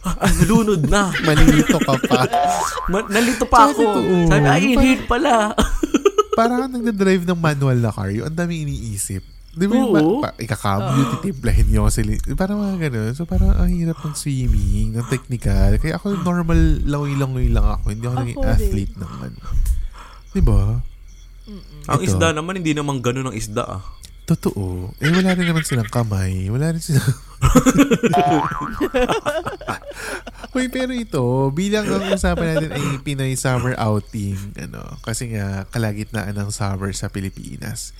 Ah, 0.04 0.30
nalunod 0.30 0.86
na. 0.86 1.10
Malilito 1.28 1.78
ka 1.78 1.94
pa. 2.06 2.26
Ma- 2.90 3.06
nalito 3.08 3.46
pa 3.46 3.70
ako. 3.70 3.82
totoo. 3.82 4.14
Sabi, 4.28 4.46
ay, 4.46 4.64
inhale 4.74 5.06
pala. 5.06 5.54
Parang 6.34 6.68
nagdadrive 6.68 7.24
ng 7.24 7.40
manual 7.40 7.80
na 7.80 7.90
car, 7.90 8.10
yung 8.10 8.28
ang 8.28 8.36
daming 8.36 8.68
iniisip. 8.68 9.24
Di 9.56 9.66
ba 9.66 9.74
yung 9.74 9.90
ma- 9.90 10.22
pa, 10.22 10.30
ikakabyo, 10.36 11.02
titimplahin 11.16 11.66
nyo 11.72 11.88
kasi 11.88 12.04
parang 12.36 12.60
mga 12.60 12.76
ganun. 12.86 13.12
So 13.16 13.24
parang 13.24 13.56
ang 13.56 13.72
hirap 13.72 13.98
ng 13.98 14.14
swimming, 14.14 14.92
ng 14.92 15.08
technical. 15.08 15.80
Kaya 15.80 15.96
ako 15.96 16.20
normal 16.20 16.84
langoy-langoy 16.84 17.48
lang 17.48 17.64
ako. 17.64 17.86
Hindi 17.90 18.04
ako, 18.04 18.12
Ako 18.12 18.22
naging 18.22 18.38
din. 18.38 18.52
athlete 18.52 18.96
naman. 18.96 19.32
Di 20.30 20.42
ba? 20.44 20.62
ang 21.86 22.02
Ito. 22.02 22.04
isda 22.04 22.34
naman, 22.34 22.58
hindi 22.58 22.74
naman 22.74 23.00
ganun 23.00 23.30
ang 23.30 23.38
isda 23.38 23.64
ah. 23.64 23.82
Totoo. 24.26 24.90
Eh, 24.98 25.14
wala 25.14 25.38
rin 25.38 25.46
naman 25.46 25.62
silang 25.62 25.86
kamay. 25.86 26.50
Wala 26.50 26.74
rin 26.74 26.82
silang... 26.82 27.06
Uy, 30.56 30.72
pero 30.72 30.92
ito, 30.92 31.52
bilang 31.52 31.86
ang 31.86 32.10
usapan 32.10 32.58
natin 32.58 32.72
ay 32.74 32.84
Pinoy 33.04 33.36
summer 33.36 33.76
outing, 33.78 34.40
ano, 34.58 34.82
kasi 35.04 35.30
nga 35.30 35.70
kalagitnaan 35.70 36.34
ng 36.34 36.50
summer 36.50 36.90
sa 36.90 37.06
Pilipinas. 37.06 37.94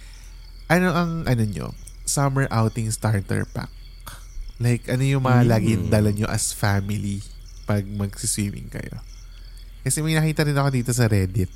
Ano 0.66 0.90
ang, 0.90 1.12
ano 1.30 1.44
nyo, 1.46 1.68
summer 2.06 2.50
outing 2.50 2.90
starter 2.90 3.46
pack? 3.46 3.70
Like, 4.58 4.88
ano 4.88 5.04
yung 5.04 5.22
mga 5.22 5.46
laging 5.46 5.92
dala 5.92 6.10
nyo 6.10 6.26
as 6.32 6.56
family 6.56 7.22
pag 7.68 7.84
magsiswimming 7.86 8.72
kayo? 8.72 9.04
Kasi 9.86 10.02
may 10.02 10.18
nakita 10.18 10.48
rin 10.48 10.58
ako 10.58 10.70
dito 10.74 10.92
sa 10.96 11.06
Reddit. 11.06 11.52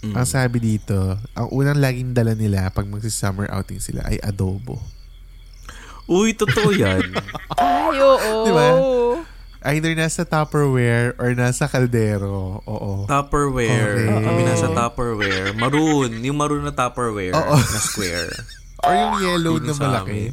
Mm. 0.00 0.16
Ang 0.16 0.26
sabi 0.28 0.58
dito, 0.60 1.16
ang 1.36 1.48
unang 1.52 1.80
laging 1.80 2.12
dala 2.12 2.36
nila 2.36 2.68
pag 2.72 2.88
magsi-summer 2.88 3.48
outing 3.52 3.80
sila 3.80 4.04
ay 4.04 4.20
adobo. 4.20 4.80
Uy, 6.10 6.34
totoo 6.34 6.74
yan. 6.74 7.14
Ay, 7.60 7.96
oo. 8.02 8.42
Di 8.42 8.50
ba? 8.50 8.68
Either 9.60 9.92
nasa 9.92 10.24
Tupperware 10.24 11.12
or 11.20 11.36
nasa 11.36 11.68
kaldero. 11.68 12.64
Oo. 12.64 13.04
Tupperware. 13.04 14.08
Correct. 14.08 14.24
Kami 14.24 14.40
nasa 14.42 14.66
Tupperware. 14.72 15.52
Maroon. 15.52 16.16
Yung 16.24 16.40
maroon 16.40 16.64
na 16.64 16.72
Tupperware 16.72 17.36
Oo. 17.36 17.56
na 17.56 17.78
square. 17.78 18.32
Or 18.80 18.96
yung 18.96 19.16
yellow 19.20 19.54
Yun 19.60 19.68
na 19.68 19.74
malaki. 19.76 20.32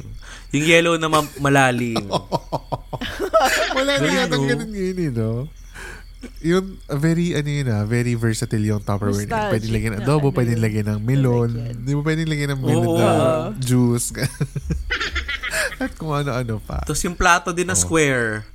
Yung 0.56 0.64
yellow 0.64 0.94
na 0.96 1.12
ma- 1.12 1.34
malalim. 1.36 2.00
Wala 3.76 3.92
na 4.00 4.08
yata 4.08 4.40
ganun 4.40 4.72
ngayon 4.72 4.98
eh, 4.98 5.10
no? 5.12 5.32
Yung 6.40 6.80
very, 6.88 7.36
ano 7.36 7.44
yun 7.44 7.68
ah, 7.68 7.84
very 7.84 8.16
versatile 8.16 8.64
yung 8.64 8.80
Tupperware. 8.80 9.28
na. 9.28 9.52
Pwede 9.52 9.68
lagyan 9.68 10.00
ng 10.00 10.08
adobo, 10.08 10.32
ano 10.32 10.36
pwede 10.40 10.56
yun. 10.56 10.64
lagyan 10.64 10.86
ng 10.88 11.00
melon. 11.04 11.50
I 11.52 11.60
like 11.60 11.76
it. 11.76 11.84
Di 11.84 11.92
ba 11.92 12.00
pwede 12.02 12.22
lagyan 12.24 12.50
ng 12.56 12.60
melon 12.64 12.88
Oo. 12.88 12.96
na 12.96 13.10
juice. 13.60 14.08
At 15.84 15.92
kung 15.94 16.10
ano-ano 16.10 16.56
pa. 16.58 16.80
Tapos 16.82 17.04
yung 17.04 17.14
plato 17.14 17.52
din 17.52 17.68
na 17.68 17.76
square. 17.76 18.48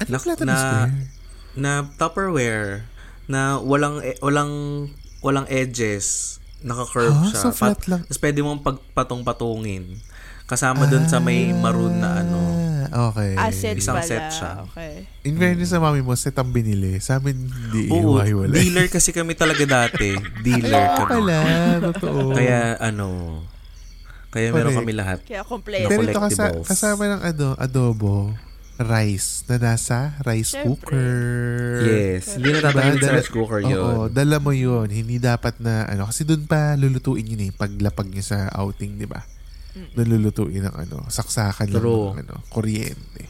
Ano 0.00 0.08
na- 0.08 0.18
plato 0.18 0.42
na 0.42 0.46
na- 0.46 0.58
square? 0.58 0.92
Na 1.52 1.70
Tupperware. 1.94 2.70
Na 3.26 3.40
walang, 3.56 4.00
e- 4.00 4.18
walang, 4.18 4.52
walang 5.20 5.46
edges. 5.46 6.36
Naka-curve 6.60 7.14
Ah, 7.14 7.24
siya. 7.26 7.38
so 7.38 7.48
flat 7.50 7.80
lang. 7.86 8.02
Tapos 8.02 8.18
pwede 8.18 8.40
mong 8.40 8.60
pagpatong-patungin. 8.60 10.00
Kasama 10.44 10.84
dun 10.84 11.06
sa 11.06 11.18
may 11.18 11.54
maroon 11.54 11.96
na 11.96 12.20
ano. 12.20 12.38
Ah, 12.90 13.06
okay. 13.08 13.38
Asset 13.38 13.78
Isang 13.78 13.96
pala. 13.96 14.04
set 14.04 14.26
siya. 14.30 14.66
Okay. 14.66 15.06
In 15.22 15.38
fairness 15.38 15.70
sa 15.70 15.78
mami 15.78 16.02
mo, 16.02 16.10
set 16.12 16.34
ang 16.34 16.50
binili. 16.50 16.98
Sa 16.98 17.16
amin, 17.16 17.38
hindi 17.38 17.86
Oo, 17.86 18.18
iwahiwalay. 18.18 18.50
dealer 18.52 18.86
kasi 18.88 19.14
kami 19.14 19.32
talaga 19.32 19.62
dati. 19.62 20.10
Dealer 20.44 20.74
Ay, 20.90 20.98
kami. 20.98 21.06
pala. 21.08 21.36
Totoo. 21.86 22.34
Kaya 22.34 22.74
ano, 22.82 23.06
kaya 24.28 24.50
meron 24.50 24.74
Correct. 24.74 24.78
kami 24.80 24.92
lahat. 24.92 25.18
Kaya 25.22 25.42
complete. 25.44 25.86
Pero 25.86 26.02
ito 26.02 26.18
kasa, 26.18 26.50
kasama 26.60 27.06
ng 27.08 27.22
ano, 27.24 27.46
adobo, 27.56 28.34
rice 28.80 29.44
na 29.44 29.60
nasa 29.60 30.16
rice 30.20 30.56
Siyempre. 30.56 30.96
cooker. 30.96 31.84
Yes, 31.84 32.34
hindi 32.34 32.48
na 32.50 32.58
sa 32.58 32.72
Dala- 32.72 32.96
rice 33.14 33.28
cooker 33.28 33.60
Oo, 33.60 33.68
yun. 33.68 34.08
dala 34.10 34.36
mo 34.36 34.50
yun. 34.50 34.88
Hindi 34.88 35.16
dapat 35.16 35.60
na, 35.60 35.84
ano, 35.84 36.08
kasi 36.08 36.24
doon 36.24 36.44
pa 36.44 36.74
lulutuin 36.74 37.22
yun 37.22 37.44
eh, 37.44 37.52
paglapag 37.52 38.08
nyo 38.08 38.20
sa 38.20 38.48
outing, 38.50 38.96
di 38.96 39.04
ba? 39.04 39.20
Doon 39.94 40.08
lulutuin 40.10 40.64
ng 40.64 40.76
ano, 40.78 40.96
saksakan 41.06 41.68
lang 41.68 41.78
True. 41.78 42.08
ng 42.10 42.18
ano, 42.22 42.34
kuryente. 42.48 43.28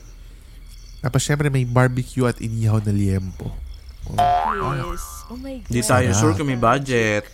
Tapos 1.00 1.20
syempre 1.20 1.48
may 1.48 1.64
barbecue 1.64 2.24
at 2.24 2.38
inihaw 2.38 2.78
na 2.78 2.92
liempo. 2.92 3.50
Oh, 4.06 4.16
Yes. 4.72 5.26
Oh 5.28 5.36
my 5.36 5.60
God. 5.60 5.68
Hindi 5.68 5.80
tayo 5.82 6.08
sure 6.12 6.34
kung 6.34 6.48
may 6.48 6.58
budget. 6.58 7.24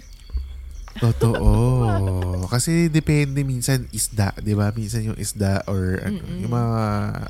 Totoo. 1.00 2.46
Kasi 2.48 2.88
depende 2.88 3.42
minsan 3.42 3.84
isda, 3.92 4.32
'di 4.38 4.54
ba? 4.56 4.72
Minsan 4.72 5.12
yung 5.12 5.18
isda 5.18 5.62
or 5.68 6.00
ano, 6.00 6.20
yung 6.40 6.52
mga 6.52 6.84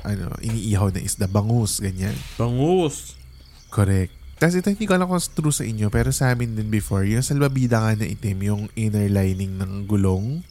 ano, 0.05 0.25
iniihaw 0.39 0.89
na 0.93 1.01
isda, 1.03 1.25
bangus, 1.27 1.83
ganyan. 1.83 2.15
Bangus. 2.39 3.17
Correct. 3.67 4.13
Tapos 4.37 4.53
ito 4.53 4.69
hindi 4.69 4.85
ko 4.85 4.93
alam 4.93 5.09
kung 5.09 5.17
true 5.17 5.49
sa 5.49 5.65
inyo, 5.65 5.89
pero 5.89 6.13
sa 6.13 6.29
amin 6.29 6.53
din 6.53 6.69
before, 6.69 7.03
yung 7.09 7.25
salbabida 7.25 7.81
nga 7.81 7.97
na 7.97 8.05
itim, 8.05 8.37
yung 8.45 8.63
inner 8.77 9.09
lining 9.09 9.57
ng 9.57 9.89
gulong. 9.89 10.45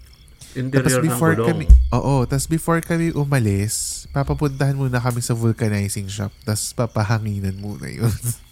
Tapos 0.50 0.58
Interior 0.58 0.98
ng 0.98 1.06
before 1.06 1.34
gulong. 1.38 1.48
kami, 1.52 1.64
oo, 1.94 2.14
tapos 2.26 2.46
before 2.50 2.80
kami 2.82 3.14
umalis, 3.14 4.04
papapuntahan 4.10 4.74
muna 4.74 4.98
kami 4.98 5.22
sa 5.22 5.38
vulcanizing 5.38 6.10
shop, 6.10 6.34
tapos 6.42 6.74
papahanginan 6.74 7.54
muna 7.62 7.86
yun. 7.86 8.10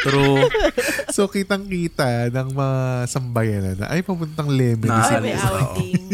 True. 0.00 0.46
so 1.14 1.26
kitang-kita 1.26 2.28
ng 2.28 2.48
mga 2.50 2.78
sambayanan 3.04 3.76
na 3.76 3.86
ay 3.88 4.00
papuntang 4.00 4.46
Lemon 4.46 4.86
Na- 4.86 5.02
Ay, 5.04 5.20
may 5.20 5.34
outing. 5.34 6.04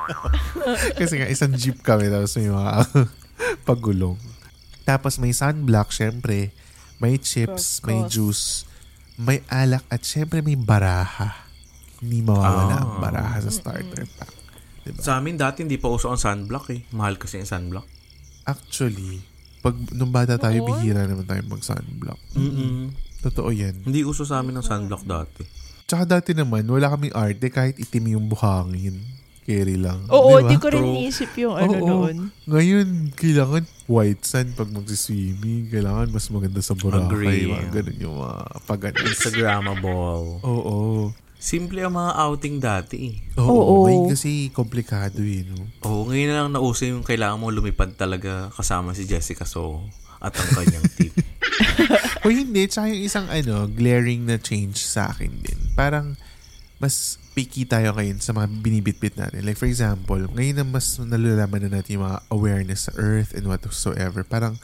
Kasi 0.98 1.12
nga, 1.16 1.26
isang 1.26 1.52
jeep 1.52 1.80
kami, 1.80 2.06
tapos 2.06 2.34
may 2.34 2.48
mga 2.48 2.72
pagulong. 3.68 4.18
Tapos 4.82 5.18
may 5.18 5.30
sunblock, 5.30 5.90
syempre. 5.90 6.54
May 6.96 7.18
chips, 7.18 7.82
may 7.82 8.06
juice, 8.06 8.64
may 9.16 9.44
alak, 9.46 9.84
at 9.86 10.00
syempre 10.00 10.40
may 10.40 10.54
baraha. 10.54 11.44
Hindi 11.98 12.20
mawawala 12.20 12.72
Ah. 12.72 12.80
ang 12.80 12.92
baraha 12.98 13.36
sa 13.38 13.50
starter 13.50 14.06
pack. 14.08 14.32
Diba? 14.82 15.02
Sa 15.02 15.18
amin 15.18 15.34
dati 15.34 15.60
hindi 15.60 15.76
pa 15.76 15.88
uso 15.88 16.06
ang 16.06 16.16
sunblock 16.16 16.70
eh. 16.70 16.86
Mahal 16.90 17.16
kasi 17.16 17.36
ang 17.36 17.48
sunblock. 17.48 17.84
Actually, 18.44 19.18
pag 19.58 19.74
nung 19.90 20.08
bata 20.08 20.38
tayo, 20.38 20.62
Oo. 20.62 20.66
bihira 20.70 21.02
naman 21.02 21.26
tayo 21.26 21.42
mag-sunblock. 21.44 22.20
Mm-mm. 22.32 22.94
Totoo 23.20 23.50
yan. 23.50 23.82
Hindi 23.82 24.02
uso 24.02 24.22
sa 24.22 24.40
amin 24.40 24.60
ang 24.60 24.66
sunblock 24.66 25.04
dati. 25.04 25.42
Tsaka 25.86 26.02
dati 26.04 26.34
naman, 26.34 26.66
wala 26.66 26.90
kaming 26.90 27.14
arte 27.14 27.46
kahit 27.46 27.78
itim 27.78 28.18
yung 28.18 28.26
buhangin. 28.26 28.98
Carry 29.46 29.78
lang. 29.78 30.02
Oo, 30.10 30.42
Di 30.42 30.42
ba? 30.42 30.50
di 30.50 30.56
ko 30.58 30.66
rin 30.74 30.82
True. 30.82 30.96
iisip 31.06 31.30
yung 31.38 31.54
ano 31.54 31.78
Oo. 31.78 31.86
noon. 31.86 32.16
Ngayon, 32.50 33.14
kailangan 33.14 33.62
white 33.86 34.26
sand 34.26 34.58
pag 34.58 34.66
magsiswimming. 34.66 35.70
Kailangan 35.70 36.10
mas 36.10 36.26
maganda 36.34 36.58
sa 36.58 36.74
Boracay. 36.74 37.06
Agree. 37.06 37.46
Mga 37.46 37.70
ganun 37.70 37.98
yung 38.02 38.16
mga 38.18 38.36
pag 38.66 38.80
Instagrammable. 38.90 40.42
Oo. 40.42 41.14
Simple 41.38 41.78
ang 41.78 41.94
mga 41.94 42.12
outing 42.26 42.56
dati 42.58 42.96
eh. 43.06 43.16
Oo. 43.38 43.46
Oo. 43.46 43.76
Ngayon 43.86 44.10
kasi 44.10 44.50
komplikado 44.50 45.22
eh. 45.22 45.46
No? 45.46 45.62
Oo, 45.86 46.10
ngayon 46.10 46.26
na 46.26 46.36
lang 46.42 46.50
nauso 46.50 46.82
yung 46.82 47.06
kailangan 47.06 47.38
mo 47.38 47.54
lumipad 47.54 47.94
talaga 47.94 48.50
kasama 48.50 48.98
si 48.98 49.06
Jessica 49.06 49.46
So 49.46 49.86
at 50.18 50.34
ang 50.34 50.50
kanyang 50.58 50.90
team. 50.98 51.14
o 52.26 52.34
hindi, 52.34 52.66
tsaka 52.66 52.90
yung 52.90 53.00
isang 53.00 53.26
ano, 53.30 53.70
glaring 53.70 54.26
na 54.26 54.36
change 54.36 54.82
sa 54.82 55.08
akin 55.08 55.30
din. 55.38 55.58
Parang, 55.72 56.18
mas 56.76 57.22
picky 57.32 57.62
tayo 57.64 57.94
ngayon 57.94 58.18
sa 58.18 58.34
mga 58.34 58.50
binibitbit 58.58 59.14
natin. 59.14 59.46
Like 59.46 59.56
for 59.56 59.64
example, 59.64 60.18
ngayon 60.34 60.58
na 60.58 60.64
mas 60.66 60.98
nalalaman 60.98 61.64
na 61.64 61.78
natin 61.78 61.96
yung 61.96 62.04
mga 62.04 62.20
awareness 62.28 62.90
sa 62.90 62.92
earth 62.96 63.30
and 63.30 63.46
whatsoever. 63.46 64.26
Parang, 64.26 64.58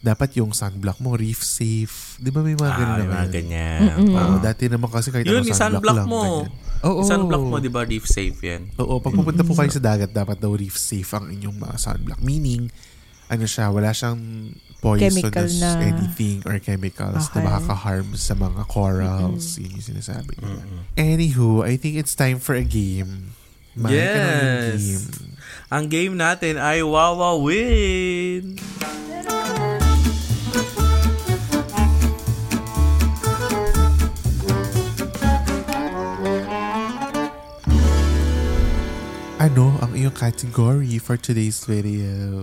dapat 0.00 0.36
yung 0.36 0.52
sunblock 0.52 1.00
mo 1.00 1.16
reef 1.16 1.40
safe. 1.40 2.20
Di 2.20 2.28
ba 2.28 2.40
may 2.40 2.52
mga 2.52 2.72
ganun 2.72 2.84
Ah, 2.84 2.98
yung 2.98 3.08
naman? 3.08 3.16
mga 3.16 3.30
ganyan. 3.32 3.80
Oo, 4.12 4.34
dati 4.36 4.64
naman 4.68 4.88
kasi 4.88 5.08
kahit 5.08 5.24
Yun, 5.24 5.40
ano 5.40 5.48
yung 5.48 5.56
sunblock, 5.56 5.80
sunblock 5.80 5.96
lang. 5.96 6.08
mo. 6.08 6.22
Oo. 6.84 7.00
Yung 7.00 7.08
sunblock 7.08 7.40
mo, 7.42 7.56
di 7.56 7.72
ba, 7.72 7.80
reef 7.82 8.04
safe 8.04 8.36
yan? 8.38 8.68
Oo, 8.76 9.00
pag 9.00 9.16
pupunta 9.16 9.40
po 9.40 9.56
kayo 9.56 9.72
sa 9.72 9.80
dagat, 9.80 10.12
dapat 10.12 10.36
daw 10.36 10.52
reef 10.52 10.76
safe 10.76 11.08
ang 11.08 11.32
inyong 11.32 11.56
mga 11.56 11.76
sunblock. 11.78 12.20
Meaning, 12.20 12.68
ano 13.26 13.44
siya, 13.48 13.72
wala 13.72 13.96
siyang 13.96 14.20
poisonous 14.84 15.16
Chemical 15.16 15.48
na- 15.56 15.80
anything 15.80 16.44
or 16.44 16.60
chemicals 16.60 17.32
Okay. 17.32 17.40
na 17.40 17.48
makaka-harm 17.48 18.12
sa 18.14 18.36
mga 18.36 18.62
corals. 18.68 19.56
Yun 19.56 19.80
yung 19.80 19.86
sinasabi 19.96 20.36
nila. 20.36 20.60
Anywho, 20.94 21.64
I 21.64 21.80
think 21.80 21.96
it's 21.96 22.12
time 22.12 22.36
for 22.36 22.52
a 22.52 22.60
game. 22.62 23.32
Mike, 23.74 23.90
ano 23.90 23.96
Yes. 23.96 24.78
game? 24.78 25.06
Ang 25.72 25.84
game 25.88 26.14
natin 26.14 26.60
ay 26.60 26.84
Wawa 26.84 27.40
Win! 27.40 28.60
Ano 39.36 39.76
ang 39.84 39.92
iyong 39.92 40.14
category 40.16 40.96
for 40.96 41.20
today's 41.20 41.60
video? 41.68 42.40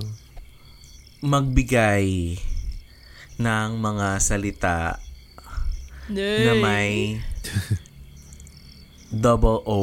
Magbigay 1.22 2.38
ng 3.38 3.70
mga 3.78 4.08
salita 4.18 4.98
na 6.10 6.54
may 6.58 7.22
double 9.14 9.62
O 9.70 9.80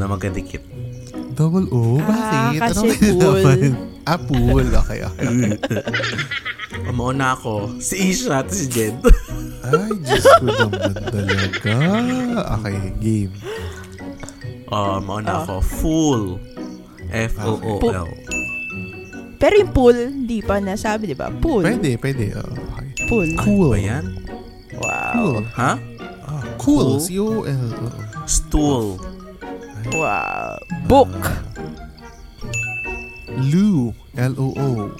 na 0.00 0.08
magkadikit. 0.08 0.64
Double 1.36 1.68
O? 1.68 2.00
Bakit? 2.00 2.60
Ah, 2.60 2.68
kasi 2.72 2.88
Ano 2.88 3.20
ba 3.20 3.52
pool. 3.52 3.74
Ah, 4.02 4.18
pool. 4.18 4.66
Okay, 4.66 4.98
okay. 5.04 5.28
Mauna 6.96 7.36
ako. 7.36 7.78
Si 7.78 8.10
Isha 8.10 8.42
at 8.42 8.48
si 8.48 8.64
Jed. 8.66 8.96
Ay, 9.62 9.92
Diyos 10.02 10.24
ko 10.40 10.44
naman 10.48 10.92
talaga. 10.96 11.74
Okay, 12.58 12.76
game. 12.98 13.34
Oh, 14.72 14.96
mauna 15.04 15.44
ako. 15.44 15.60
Full. 15.60 16.24
F-O-O-L. 17.12 18.08
Pero 19.42 19.58
yung 19.58 19.74
pool, 19.74 19.98
hindi 20.14 20.38
pa 20.38 20.62
nasabi, 20.62 21.10
di 21.10 21.18
ba? 21.18 21.26
Pool. 21.26 21.66
Pwede, 21.66 21.98
pwede. 21.98 22.30
Oh, 22.38 22.46
okay. 22.78 23.10
Pool. 23.10 23.28
Cool. 23.42 23.74
Ba 23.74 23.78
yan? 23.82 24.04
Wow. 24.78 25.14
Cool. 25.18 25.42
Ha? 25.58 25.72
Ah, 26.22 26.44
cool. 26.62 27.02
Cool. 27.02 27.02
C-O-L. 27.02 27.66
Oo. 27.74 27.90
Stool. 28.30 29.02
Wow. 29.98 30.62
Book. 30.86 31.10
Lou. 33.50 33.90
L-O-O. 34.14 34.94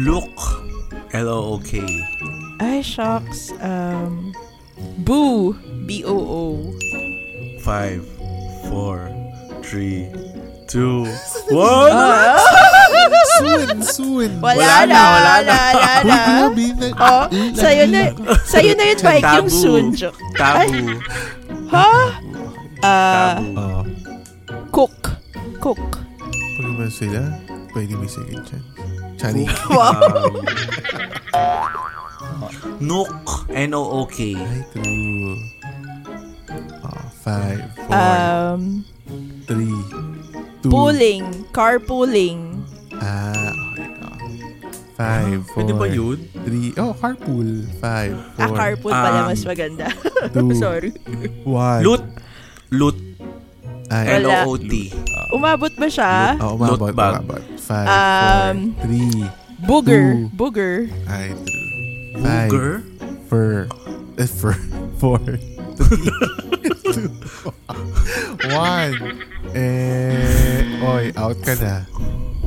Look. 0.00 0.36
L-O-O-K. 1.12 1.84
Ay, 2.56 2.80
shucks. 2.80 3.52
Um, 3.60 4.32
boo. 5.04 5.52
B-O-O. 5.84 6.72
Five, 7.60 8.00
four, 8.72 9.12
three, 9.60 10.08
two, 10.64 11.04
one. 11.52 11.92
Soon, 13.38 13.68
soon. 13.82 14.30
Wala, 14.40 14.58
Wala 14.60 14.76
na, 14.84 14.86
na, 14.86 15.00
wala 15.00 15.32
wala 15.32 15.42
na. 15.42 15.56
na. 16.04 16.16
Uy, 16.48 16.72
grabe. 16.72 16.88
Oh, 17.00 17.24
sa'yo 17.54 17.84
na, 17.86 18.00
sa'yo 18.44 18.72
na 18.74 18.84
yun, 18.86 18.98
Mike, 19.00 19.24
yung 19.24 19.48
Tabu. 19.48 19.50
sunjo. 19.50 20.10
Tabu. 20.34 21.00
Ha? 21.70 21.88
Ah, 22.80 23.36
Tabu. 23.38 23.52
Oh, 23.56 23.82
cook. 24.70 24.96
Cook. 25.60 25.82
pag 26.56 26.64
naman 26.66 26.90
sila, 26.90 27.20
pwede 27.72 27.92
may 27.94 28.08
second 28.08 28.44
chance. 28.44 28.68
Chari. 29.16 29.44
Um, 29.70 30.40
Nook. 32.80 33.12
N-O-O-K. 33.52 34.18
Ay, 34.32 34.60
true. 34.72 35.36
Oh, 36.80 37.04
five, 37.20 37.60
four, 37.76 37.92
Um, 37.92 38.80
three, 39.44 39.76
two. 40.64 40.72
pooling. 40.72 41.28
Carpooling. 41.52 42.49
Ah. 45.00 45.24
Five, 45.24 45.40
four, 45.48 45.56
Pwede 45.56 45.72
ba 45.72 45.86
yun? 45.88 46.18
three. 46.44 46.70
Oh, 46.76 46.92
carpool. 46.92 47.48
Five, 47.80 48.12
Ah, 48.36 48.44
four, 48.44 48.52
carpool 48.52 48.92
pala 48.92 49.18
Um, 49.18 49.26
mas 49.32 49.42
maganda. 49.42 49.86
two, 50.34 50.52
Sorry. 50.54 50.92
one. 51.42 51.80
Loot. 51.80 52.02
Loot. 52.70 52.96
Ay. 53.88 54.20
L-O-O-T. 54.20 54.72
Umabot 55.32 55.72
ba 55.74 55.88
siya? 55.88 56.36
Oh, 56.38 56.54
umabot, 56.54 56.92
Loot 56.92 56.94
bag. 56.94 57.12
umabot. 57.18 57.42
Five, 57.58 57.86
Um, 57.88 58.56
four, 58.76 58.84
three. 58.84 59.24
Booger. 59.60 60.04
two. 60.12 60.36
Booger. 60.36 60.74
Ay, 61.06 61.32
true. 61.32 61.64
Five, 62.20 62.50
Booger. 62.50 62.72
fur. 63.26 63.52
Eh, 64.14 64.28
fur. 64.28 64.54
Four, 65.00 65.16
three, 65.16 66.12
two, 66.92 67.08
one. 68.52 68.92
Eh, 69.56 70.84
oy, 70.84 71.08
out 71.16 71.40
ka 71.40 71.56
na. 71.56 71.88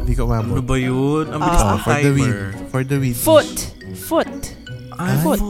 Hindi 0.03 0.13
Ano 0.13 0.27
umabot. 0.27 0.59
ba 0.61 0.75
yun? 0.75 1.25
Ang 1.31 1.39
bilis 1.39 1.63
Oh, 1.63 1.69
ng 1.69 1.79
for 1.79 1.95
the 1.95 2.11
win. 2.11 2.27
timer. 2.27 2.43
For 2.69 2.81
the 2.83 2.97
win. 2.99 3.15
Foot. 3.15 3.51
Foot. 4.03 4.33
Ay, 4.93 5.09
Ay, 5.09 5.17
foot. 5.23 5.41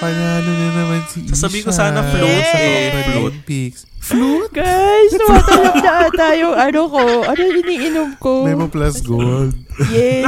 Panalo 0.00 0.50
na 0.50 0.68
naman 0.72 1.00
si 1.06 1.20
Isha. 1.20 1.36
Sasabihin 1.36 1.60
ko 1.62 1.72
sana 1.76 2.00
float 2.00 2.40
sa 2.42 2.56
eh, 2.56 3.04
float. 3.04 3.36
Olympics. 3.36 3.84
Float? 4.00 4.48
Guys, 4.50 5.12
tumatalab 5.12 5.76
na 5.76 6.08
ata 6.08 6.26
yung 6.32 6.56
ano 6.56 6.80
ko. 6.88 7.02
Ano 7.28 7.36
yung 7.38 7.58
iniinom 7.60 8.10
ko? 8.16 8.48
Memo 8.48 8.72
plus 8.72 9.04
gold. 9.04 9.52
Yes. 9.92 10.24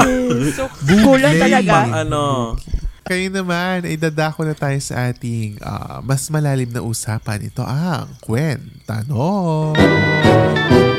So, 0.52 0.68
kulang 1.08 1.40
talaga. 1.40 2.04
Ano. 2.04 2.54
Kayo 3.02 3.32
naman, 3.32 3.82
ay 3.82 3.96
dadako 3.96 4.44
na 4.44 4.52
tayo 4.52 4.76
sa 4.78 5.08
ating 5.08 5.56
ah, 5.58 6.04
mas 6.04 6.28
malalim 6.28 6.68
na 6.68 6.84
usapan. 6.84 7.40
Ito 7.40 7.64
ang 7.64 8.12
kwentano. 8.20 9.72
Yes. 9.74 10.91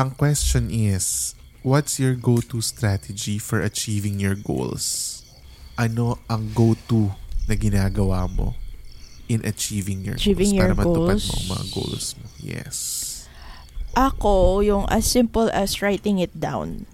Ang 0.00 0.16
question 0.16 0.72
is, 0.72 1.36
what's 1.60 2.00
your 2.00 2.16
go-to 2.16 2.64
strategy 2.64 3.36
for 3.36 3.60
achieving 3.60 4.16
your 4.16 4.32
goals? 4.32 5.20
Ano 5.76 6.16
ang 6.24 6.56
go-to 6.56 7.12
na 7.44 7.52
ginagawa 7.52 8.24
mo 8.24 8.56
in 9.28 9.44
achieving 9.44 10.00
your 10.00 10.16
Achieving 10.16 10.56
goals? 10.56 10.60
your 10.64 10.72
para 10.72 10.80
matupad 10.80 11.20
goals? 11.20 11.28
mo 11.28 11.36
ang 11.36 11.46
mga 11.52 11.64
goals 11.76 12.06
mo. 12.16 12.26
Yes. 12.40 12.76
Ako, 13.92 14.64
yung 14.64 14.88
as 14.88 15.04
simple 15.04 15.52
as 15.52 15.84
writing 15.84 16.16
it 16.16 16.32
down. 16.32 16.88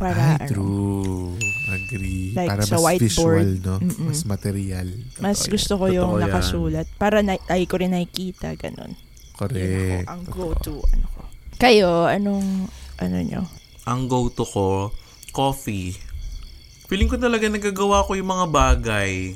Para, 0.00 0.40
Ay, 0.40 0.48
ano, 0.48 0.48
true. 0.48 1.36
Agree. 1.68 2.32
Like 2.32 2.48
Para 2.48 2.62
sa 2.64 2.80
mas 2.80 2.84
whiteboard. 2.88 3.44
visual, 3.44 3.50
no? 3.60 3.76
Mm-mm. 3.84 4.08
Mas 4.08 4.22
material. 4.24 4.88
mas 5.20 5.44
Totoo 5.44 5.52
gusto 5.52 5.72
yan. 5.74 5.80
ko 5.82 5.86
yung 5.92 6.08
Totoo 6.08 6.16
yan. 6.16 6.24
nakasulat. 6.24 6.86
Para 6.96 7.20
na, 7.20 7.36
ay 7.52 7.68
ko 7.68 7.76
rin 7.76 7.92
nakikita, 7.92 8.56
ganun. 8.56 8.96
Yun 8.96 9.36
Correct. 9.36 10.06
ako, 10.08 10.08
ang 10.08 10.22
Totoo. 10.24 10.32
go-to, 10.32 10.74
ano 10.88 11.06
ko. 11.12 11.22
Kayo, 11.58 12.06
anong, 12.06 12.70
ano 13.02 13.16
nyo? 13.18 13.42
Ang 13.82 14.06
go-to 14.06 14.46
ko, 14.46 14.94
coffee. 15.34 15.90
Feeling 16.86 17.10
ko 17.10 17.18
talaga 17.18 17.50
nagagawa 17.50 18.06
ko 18.06 18.14
yung 18.14 18.30
mga 18.30 18.46
bagay. 18.46 19.34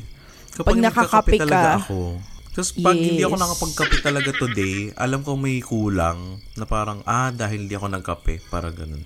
Kapag 0.55 0.79
Pag 0.79 0.85
nakakape 0.87 1.35
ka. 1.35 1.43
talaga 1.43 1.69
ako. 1.83 2.23
Tapos 2.53 2.71
pag 2.79 2.95
hindi 2.95 3.25
ako 3.25 3.35
Yes. 3.35 3.43
nakapagkape 3.43 3.97
talaga 4.05 4.31
today, 4.37 4.93
alam 4.95 5.25
ko 5.25 5.35
may 5.35 5.59
kulang 5.59 6.37
na 6.55 6.63
parang, 6.63 7.01
ah, 7.03 7.33
dahil 7.33 7.65
hindi 7.65 7.75
ako 7.75 7.91
nagkape. 7.91 8.39
Para 8.47 8.71
ganun. 8.71 9.03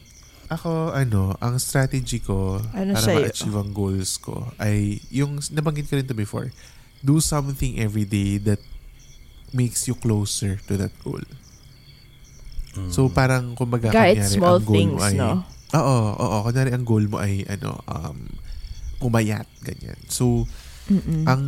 Ako, 0.46 0.92
ano, 0.92 1.34
ang 1.40 1.56
strategy 1.56 2.20
ko 2.20 2.60
Ano 2.70 2.92
para 2.92 3.00
sa'yo? 3.02 3.18
ma-achieve 3.24 3.56
ang 3.56 3.72
goals 3.72 4.20
ko 4.20 4.50
ay 4.58 5.00
yung, 5.08 5.40
nabanggit 5.50 5.88
ko 5.88 5.96
rin 5.96 6.06
to 6.06 6.14
before, 6.14 6.52
do 7.00 7.18
something 7.18 7.78
every 7.80 8.04
day 8.04 8.36
that 8.36 8.60
makes 9.50 9.88
you 9.88 9.94
closer 9.94 10.58
to 10.68 10.76
that 10.76 10.92
goal. 11.00 11.22
So, 12.92 13.08
parang, 13.08 13.56
kumbaga, 13.56 13.90
Kahit 13.90 14.20
kunyari, 14.20 14.36
small 14.36 14.58
ang 14.60 14.66
goal 14.66 14.76
things, 14.76 15.00
mo 15.00 15.06
ay, 15.06 15.14
no? 15.16 15.32
Oo, 15.74 15.98
oo. 16.16 16.36
Kunyari, 16.46 16.70
ang 16.70 16.84
goal 16.86 17.04
mo 17.08 17.16
ay, 17.18 17.42
ano, 17.48 17.80
um, 17.88 18.18
pumayat, 19.00 19.48
ganyan. 19.64 19.98
So, 20.08 20.46
Mm-mm. 20.86 21.26
ang 21.26 21.42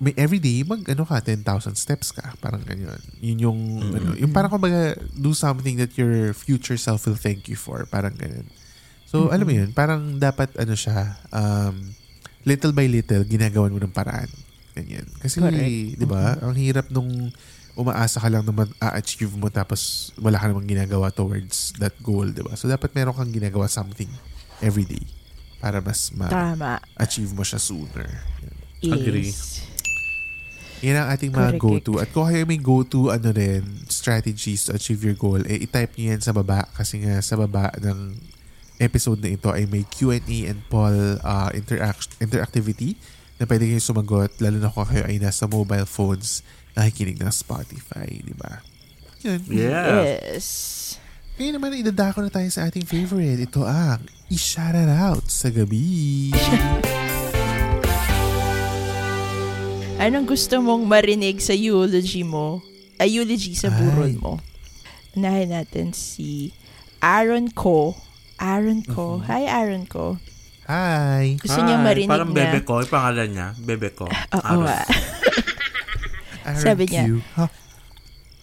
may 0.00 0.16
everyday 0.16 0.64
mag 0.64 0.80
ano 0.88 1.04
ka 1.04 1.20
10,000 1.20 1.44
steps 1.76 2.08
ka 2.16 2.32
parang 2.40 2.64
ganyan 2.64 2.96
yun 3.20 3.38
yung 3.38 3.60
ano 3.92 4.16
yung 4.16 4.32
parang 4.32 4.48
kumbaga 4.48 4.96
do 5.12 5.36
something 5.36 5.76
that 5.76 5.92
your 6.00 6.32
future 6.32 6.80
self 6.80 7.04
will 7.04 7.20
thank 7.20 7.52
you 7.52 7.54
for 7.54 7.84
parang 7.84 8.16
ganyan 8.16 8.48
so 9.04 9.28
alam 9.28 9.44
mo 9.44 9.52
yun 9.52 9.68
parang 9.76 10.16
dapat 10.16 10.56
ano 10.56 10.72
siya 10.72 11.20
um, 11.28 11.92
little 12.48 12.72
by 12.72 12.88
little 12.88 13.20
ginagawan 13.28 13.76
mo 13.76 13.76
ng 13.76 13.92
paraan 13.92 14.32
ganyan 14.72 15.04
kasi 15.20 15.36
di 15.92 16.06
ba 16.08 16.32
ang 16.40 16.56
hirap 16.56 16.88
nung 16.88 17.28
umaasa 17.80 18.20
ka 18.20 18.28
lang 18.28 18.44
naman 18.44 18.68
a-achieve 18.76 19.32
mo 19.32 19.48
tapos 19.48 20.12
wala 20.20 20.36
ka 20.36 20.52
namang 20.52 20.68
ginagawa 20.68 21.08
towards 21.08 21.72
that 21.80 21.96
goal, 22.04 22.28
di 22.28 22.44
ba? 22.44 22.52
So, 22.54 22.68
dapat 22.68 22.92
meron 22.92 23.16
kang 23.16 23.32
ginagawa 23.32 23.66
something 23.66 24.08
every 24.60 24.84
day 24.84 25.00
para 25.60 25.80
mas 25.80 26.12
Tama. 26.12 26.56
ma-achieve 26.56 27.32
mo 27.32 27.40
siya 27.40 27.60
sooner. 27.60 28.08
Yan. 28.84 28.92
Agree. 28.96 29.32
Yes. 29.32 29.64
Yan 30.80 30.96
ang 30.96 31.08
ating 31.12 31.28
mga 31.28 31.60
Correct. 31.60 31.60
go-to. 31.60 31.92
At 32.00 32.08
kung 32.08 32.24
kayo 32.24 32.48
may 32.48 32.56
go-to 32.56 33.12
ano 33.12 33.28
rin, 33.32 33.64
strategies 33.92 34.68
to 34.68 34.76
achieve 34.76 35.04
your 35.04 35.16
goal, 35.16 35.40
eh, 35.44 35.60
itype 35.60 35.92
nyo 36.00 36.16
yan 36.16 36.22
sa 36.24 36.32
baba 36.32 36.64
kasi 36.72 37.04
nga 37.04 37.20
sa 37.20 37.36
baba 37.36 37.68
ng 37.76 38.16
episode 38.80 39.20
na 39.20 39.36
ito 39.36 39.52
ay 39.52 39.68
may 39.68 39.84
Q&A 39.84 40.48
and 40.48 40.64
poll 40.72 41.20
uh, 41.20 41.52
interact- 41.52 42.16
interactivity 42.16 42.96
na 43.36 43.44
pwede 43.44 43.68
kayo 43.68 43.80
sumagot 43.80 44.32
lalo 44.40 44.56
na 44.56 44.72
kung 44.72 44.88
kayo 44.88 45.04
ay 45.04 45.20
nasa 45.20 45.44
mobile 45.44 45.84
phones 45.84 46.40
nakikinig 46.80 47.20
ng 47.20 47.28
Spotify, 47.28 48.08
di 48.08 48.32
ba? 48.32 48.64
Yan. 49.28 49.40
Yeah. 49.52 50.00
Yes. 50.00 50.48
Ngayon 51.36 51.54
naman, 51.60 51.76
idadako 51.76 52.24
na 52.24 52.32
tayo 52.32 52.48
sa 52.48 52.68
ating 52.68 52.88
favorite. 52.88 53.36
Ito 53.44 53.68
ang 53.68 54.00
i-shout 54.32 54.76
it 54.76 54.88
out 54.88 55.28
sa 55.28 55.52
gabi. 55.52 56.32
Anong 60.00 60.24
gusto 60.24 60.56
mong 60.64 60.88
marinig 60.88 61.44
sa 61.44 61.52
eulogy 61.52 62.24
mo? 62.24 62.64
Ay, 62.96 63.20
eulogy 63.20 63.52
sa 63.52 63.68
burol 63.68 64.16
Ay. 64.16 64.16
mo. 64.16 64.40
Unahin 65.12 65.52
natin 65.52 65.92
si 65.92 66.56
Aaron 67.04 67.52
Ko. 67.52 67.92
Aaron 68.40 68.80
Ko. 68.80 69.20
Hi, 69.28 69.44
Aaron 69.44 69.84
Ko. 69.84 70.16
Hi! 70.64 71.36
Gusto 71.36 71.60
niya 71.66 71.76
Hi, 71.76 71.84
marinig 71.84 72.08
Parang 72.08 72.32
na... 72.32 72.36
bebe 72.36 72.64
ko. 72.64 72.80
Yung 72.80 72.88
pangalan 72.88 73.28
niya. 73.28 73.48
Bebe 73.60 73.90
ko. 73.92 74.08
Oo 74.36 74.64
Aaron. 74.64 74.72
Sabi 76.56 76.88
niya, 76.88 77.04
Q. 77.06 77.20
Ha? 77.36 77.46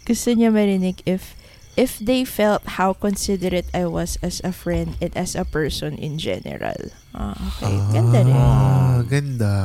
Gusto 0.07 0.29
niya 0.31 0.49
marinig 0.53 1.03
if 1.03 1.35
if 1.77 2.01
they 2.01 2.25
felt 2.25 2.81
how 2.81 2.91
considerate 2.91 3.69
I 3.71 3.85
was 3.85 4.17
as 4.25 4.41
a 4.41 4.51
friend 4.51 4.97
and 4.97 5.13
as 5.13 5.37
a 5.37 5.45
person 5.45 5.95
in 6.01 6.17
general. 6.17 6.89
Ah, 7.13 7.37
okay. 7.37 7.75
Ganda 7.93 8.19
rin. 8.25 8.33
Ah, 8.33 8.99
ganda. 9.05 9.55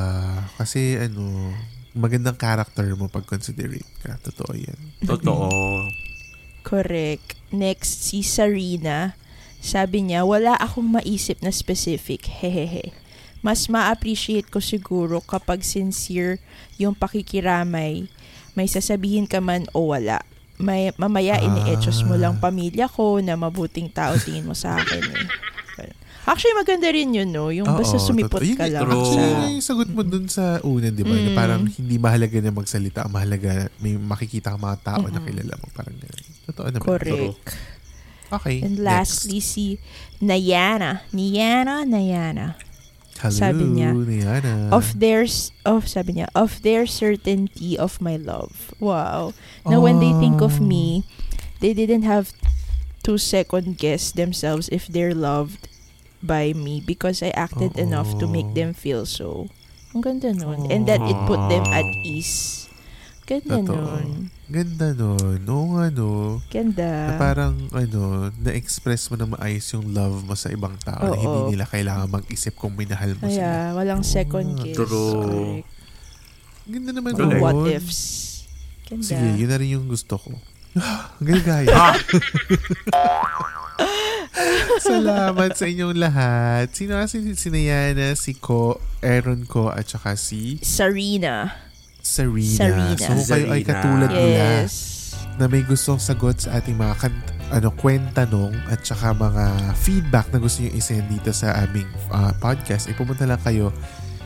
Kasi 0.61 1.01
ano, 1.01 1.57
magandang 1.97 2.37
character 2.37 2.85
mo 2.97 3.09
pag 3.09 3.25
considerate 3.25 3.89
ka. 4.05 4.21
Totoo 4.21 4.53
yan. 4.53 4.79
Totoo. 5.09 5.49
Correct. 6.63 7.37
Next, 7.51 8.07
si 8.07 8.21
Sarina. 8.21 9.17
Sabi 9.63 10.05
niya, 10.05 10.29
wala 10.29 10.59
akong 10.61 11.01
maisip 11.01 11.41
na 11.41 11.51
specific. 11.51 12.29
Hehehe. 12.45 12.93
Mas 13.43 13.67
ma-appreciate 13.67 14.47
ko 14.53 14.63
siguro 14.63 15.19
kapag 15.19 15.67
sincere 15.67 16.39
yung 16.79 16.95
pakikiramay. 16.95 18.07
May 18.53 18.67
sasabihin 18.67 19.25
ka 19.25 19.39
man 19.39 19.65
o 19.73 19.89
wala. 19.89 20.21
May, 20.57 20.93
mamaya 20.95 21.37
Ah. 21.37 21.45
ini-etchos 21.45 22.05
mo 22.05 22.15
lang 22.15 22.37
pamilya 22.37 22.87
ko 22.87 23.19
na 23.19 23.35
mabuting 23.35 23.89
tao 23.89 24.15
tingin 24.15 24.45
mo 24.45 24.53
sa 24.53 24.77
akin 24.77 25.03
eh. 25.03 25.27
Actually, 26.23 26.55
maganda 26.55 26.87
rin 26.87 27.11
yun, 27.11 27.35
no? 27.35 27.51
Yung 27.51 27.67
basta 27.67 27.99
Oo, 27.99 28.07
sumipot 28.07 28.39
totoo. 28.39 28.47
Yun 28.47 28.55
ka 28.55 28.71
lang 28.71 28.87
True. 28.87 28.95
Actually, 28.95 29.27
sa... 29.27 29.51
yung 29.51 29.65
sagot 29.67 29.89
mo 29.91 30.03
dun 30.07 30.27
sa 30.31 30.45
una, 30.63 30.87
di 30.87 31.03
ba? 31.03 31.11
Na 31.11 31.27
Mm. 31.27 31.35
parang 31.35 31.63
hindi 31.67 31.97
mahalaga 31.99 32.39
na 32.39 32.55
magsalita. 32.55 33.03
Ang 33.03 33.11
Mahalaga, 33.11 33.53
may 33.83 33.99
makikita 33.99 34.55
kang 34.55 34.63
mga 34.63 34.79
tao 34.87 35.03
na 35.03 35.19
Mm-mm. 35.19 35.27
kilala 35.27 35.55
mo. 35.59 35.67
Parang 35.73 35.97
gano'n. 35.99 36.27
Totoo 36.47 36.67
naman. 36.71 36.87
Correct. 36.87 37.43
Okay, 38.31 38.57
And 38.63 38.79
next. 38.79 38.87
lastly, 39.27 39.43
si 39.43 39.65
Nayana. 40.23 41.03
Nayana, 41.11 41.83
Nayana. 41.83 42.55
Hello, 43.23 43.31
sabi 43.39 43.65
niya, 43.79 43.95
Niana. 43.95 44.75
of 44.75 44.99
their 44.99 45.23
of 45.63 45.87
sabi 45.87 46.19
niya 46.19 46.27
of 46.35 46.59
their 46.67 46.91
certainty 46.91 47.79
of 47.79 48.03
my 48.03 48.19
love. 48.19 48.75
Wow. 48.83 49.31
Now 49.63 49.79
when 49.79 50.03
they 50.03 50.11
think 50.19 50.43
of 50.43 50.59
Oh. 50.59 50.67
me, 50.67 51.07
they 51.63 51.71
didn't 51.71 52.03
have 52.03 52.35
to 53.07 53.15
second 53.19 53.79
guess 53.79 54.11
themselves 54.11 54.67
if 54.75 54.91
they're 54.91 55.15
loved 55.15 55.71
by 56.23 56.51
me 56.53 56.83
because 56.83 57.23
I 57.23 57.31
acted 57.35 57.79
enough 57.79 58.19
to 58.19 58.27
make 58.27 58.55
them 58.59 58.75
feel 58.75 59.07
so. 59.07 59.51
Ang 59.95 60.03
ganda 60.03 60.35
nun. 60.35 60.67
And 60.71 60.87
that 60.91 61.03
it 61.03 61.19
put 61.31 61.39
them 61.47 61.63
at 61.71 61.87
ease. 62.03 62.62
Ganda 63.23 63.55
Totoo. 63.63 63.79
nun. 63.79 64.09
Ganda 64.51 64.89
nun. 64.93 65.41
Oo 65.47 65.67
nga, 65.79 65.85
no. 65.89 66.11
Ganda. 66.51 66.91
Na 67.09 67.15
parang, 67.17 67.55
ano, 67.71 68.29
na-express 68.43 69.09
mo 69.09 69.17
na 69.17 69.31
maayos 69.31 69.65
yung 69.73 69.95
love 69.95 70.27
mo 70.27 70.35
sa 70.35 70.51
ibang 70.51 70.75
tao 70.83 71.01
na 71.01 71.15
Oo. 71.15 71.23
hindi 71.23 71.55
nila 71.55 71.71
kailangan 71.71 72.11
mag-isip 72.11 72.59
kung 72.59 72.75
minahal 72.75 73.15
mo 73.17 73.31
sila. 73.31 73.31
Kaya, 73.31 73.51
walang 73.79 74.03
second 74.03 74.59
kiss. 74.59 74.75
true. 74.75 75.63
Ganda 76.67 76.91
naman 76.91 77.15
Correct. 77.15 77.39
what 77.39 77.55
nun. 77.55 77.71
ifs. 77.71 78.01
Ganda. 78.91 79.07
Sige, 79.07 79.27
yun 79.39 79.49
na 79.49 79.57
rin 79.57 79.71
yung 79.73 79.87
gusto 79.87 80.19
ko. 80.19 80.31
Ang 81.21 81.27
galigaya. 81.27 81.69
Salamat 84.83 85.53
sa 85.55 85.69
inyong 85.69 85.97
lahat. 85.97 86.73
Sino 86.73 86.97
nga 86.97 87.07
si 87.07 87.21
Sinayana, 87.37 88.17
si 88.17 88.35
Ko, 88.35 88.81
Aaron 89.05 89.45
Ko, 89.45 89.69
at 89.71 89.87
saka 89.87 90.17
si 90.17 90.59
Sarina. 90.65 91.53
Sarina. 92.13 92.57
Sarina. 92.59 92.97
So 92.99 93.09
kung 93.11 93.25
kayo 93.25 93.47
ay 93.49 93.61
Sarina. 93.61 93.69
katulad 93.71 94.11
nila 94.11 94.47
Yes. 94.61 94.75
na 95.33 95.45
may 95.47 95.63
gustong 95.63 95.97
sagot 95.99 96.37
sa 96.39 96.55
ating 96.55 96.77
mga 96.77 96.95
kan- 96.99 97.25
ano, 97.51 97.69
kwentanong 97.71 98.53
at 98.67 98.81
saka 98.83 99.13
mga 99.13 99.45
feedback 99.75 100.29
na 100.29 100.39
gusto 100.39 100.61
nyo 100.61 100.73
isend 100.73 101.05
dito 101.07 101.33
sa 101.33 101.57
aming 101.59 101.85
ah, 102.09 102.33
podcast, 102.35 102.87
ay 102.87 102.95
pumunta 102.95 103.25
lang 103.25 103.41
kayo 103.41 103.73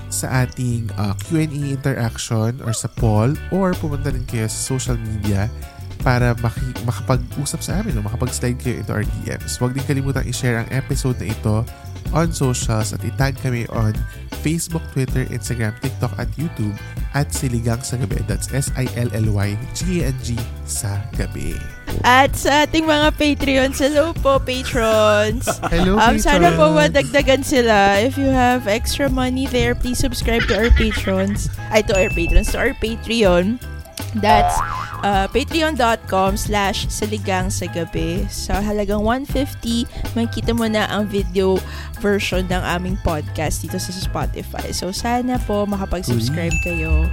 sa 0.09 0.43
ating 0.43 0.87
ah, 0.95 1.15
Q&A 1.21 1.47
interaction 1.47 2.59
or 2.63 2.71
sa 2.71 2.87
poll 2.89 3.35
or 3.51 3.75
pumunta 3.75 4.11
rin 4.11 4.23
kayo 4.25 4.47
sa 4.47 4.61
social 4.71 4.95
media 4.97 5.51
para 5.99 6.35
maki- 6.37 6.79
makapag-usap 6.83 7.61
sa 7.61 7.73
amin 7.77 7.99
o 7.99 8.05
makapag-slide 8.05 8.55
kayo 8.57 8.79
into 8.79 8.93
our 8.93 9.03
DMs. 9.03 9.59
Huwag 9.59 9.75
din 9.75 9.83
kalimutan 9.83 10.23
i-share 10.25 10.63
ang 10.63 10.71
episode 10.71 11.19
na 11.19 11.27
ito 11.27 11.67
on 12.13 12.31
socials 12.31 12.93
at 12.93 13.01
itag 13.01 13.35
kami 13.39 13.67
on 13.71 13.95
Facebook, 14.41 14.83
Twitter, 14.93 15.27
Instagram, 15.27 15.75
TikTok 15.81 16.15
at 16.19 16.31
YouTube 16.35 16.75
at 17.13 17.33
Siligang 17.33 17.81
sa 17.81 17.97
Gabi. 17.97 18.21
That's 18.27 18.47
S-I-L-L-Y-G-A-N-G 18.53 20.29
sa 20.65 21.01
Gabi. 21.15 21.57
At 22.05 22.37
sa 22.37 22.69
ating 22.69 22.85
mga 22.85 23.09
Patreons, 23.17 23.79
hello 23.81 24.13
po, 24.21 24.37
patrons! 24.39 25.49
Hello, 25.73 25.97
Um, 25.97 26.21
sana 26.21 26.53
po 26.53 26.69
patrons. 26.71 26.77
madagdagan 26.77 27.43
sila. 27.43 27.97
If 28.05 28.21
you 28.21 28.29
have 28.29 28.69
extra 28.69 29.09
money 29.09 29.49
there, 29.49 29.73
please 29.73 29.97
subscribe 29.97 30.45
to 30.51 30.55
our 30.61 30.71
patrons. 30.77 31.49
Ay, 31.73 31.81
to 31.89 31.97
our 31.97 32.11
patrons, 32.13 32.53
to 32.53 32.59
our 32.61 32.75
Patreon. 32.77 33.57
That's 34.19 34.57
uh, 35.03 35.27
patreon.com 35.29 36.37
slash 36.37 36.89
saligang 36.89 37.53
sa 37.53 37.69
gabi. 37.69 38.25
Sa 38.27 38.59
halagang 38.59 39.05
150, 39.05 39.85
makikita 40.15 40.57
mo 40.57 40.67
na 40.67 40.89
ang 40.89 41.05
video 41.05 41.61
version 42.01 42.45
ng 42.47 42.63
aming 42.63 42.97
podcast 43.03 43.61
dito 43.61 43.77
sa 43.77 43.93
Spotify. 43.93 44.73
So, 44.73 44.91
sana 44.91 45.37
po 45.43 45.65
makapag-subscribe 45.65 46.55
kayo. 46.65 47.07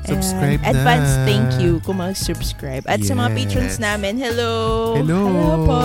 Subscribe 0.00 0.58
And 0.64 0.74
na. 0.74 0.80
advance 0.80 1.12
thank 1.22 1.60
you 1.60 1.78
kung 1.84 2.00
mag-subscribe. 2.00 2.82
At 2.88 3.04
sa 3.04 3.12
mga 3.12 3.30
Yes. 3.30 3.36
patrons 3.36 3.76
namin, 3.78 4.16
hello! 4.16 4.54
Hello. 4.96 5.22
po! 5.68 5.80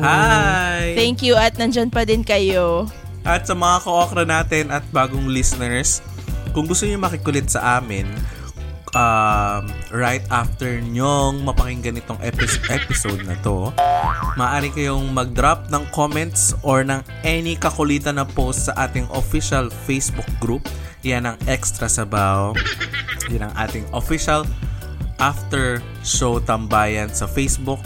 Hi! 0.00 0.94
Thank 0.94 1.20
you 1.20 1.34
at 1.34 1.58
nandyan 1.58 1.90
pa 1.90 2.06
din 2.06 2.22
kayo. 2.22 2.86
At 3.26 3.44
sa 3.44 3.58
mga 3.58 3.82
ka-okra 3.82 4.22
natin 4.22 4.70
at 4.70 4.86
bagong 4.94 5.26
listeners, 5.26 5.98
kung 6.54 6.64
gusto 6.64 6.86
niyo 6.86 6.96
makikulit 6.96 7.50
sa 7.50 7.76
amin, 7.76 8.06
um, 8.96 9.68
right 9.92 10.24
after 10.32 10.80
nyong 10.80 11.44
mapakinggan 11.44 12.00
itong 12.00 12.16
epi- 12.24 12.64
episode 12.72 13.20
na 13.28 13.36
to, 13.44 13.68
maaari 14.40 14.72
kayong 14.72 15.12
mag-drop 15.12 15.68
ng 15.68 15.84
comments 15.92 16.56
or 16.64 16.80
ng 16.80 17.04
any 17.22 17.54
kakulitan 17.60 18.16
na 18.16 18.24
post 18.24 18.72
sa 18.72 18.88
ating 18.88 19.04
official 19.12 19.68
Facebook 19.84 20.26
group. 20.40 20.64
Yan 21.04 21.28
ang 21.28 21.36
Extra 21.46 21.86
Sabaw. 21.86 22.56
Yan 23.28 23.52
ang 23.52 23.54
ating 23.60 23.84
official 23.92 24.48
after 25.20 25.80
show 26.04 26.40
tambayan 26.42 27.08
sa 27.08 27.24
Facebook 27.24 27.80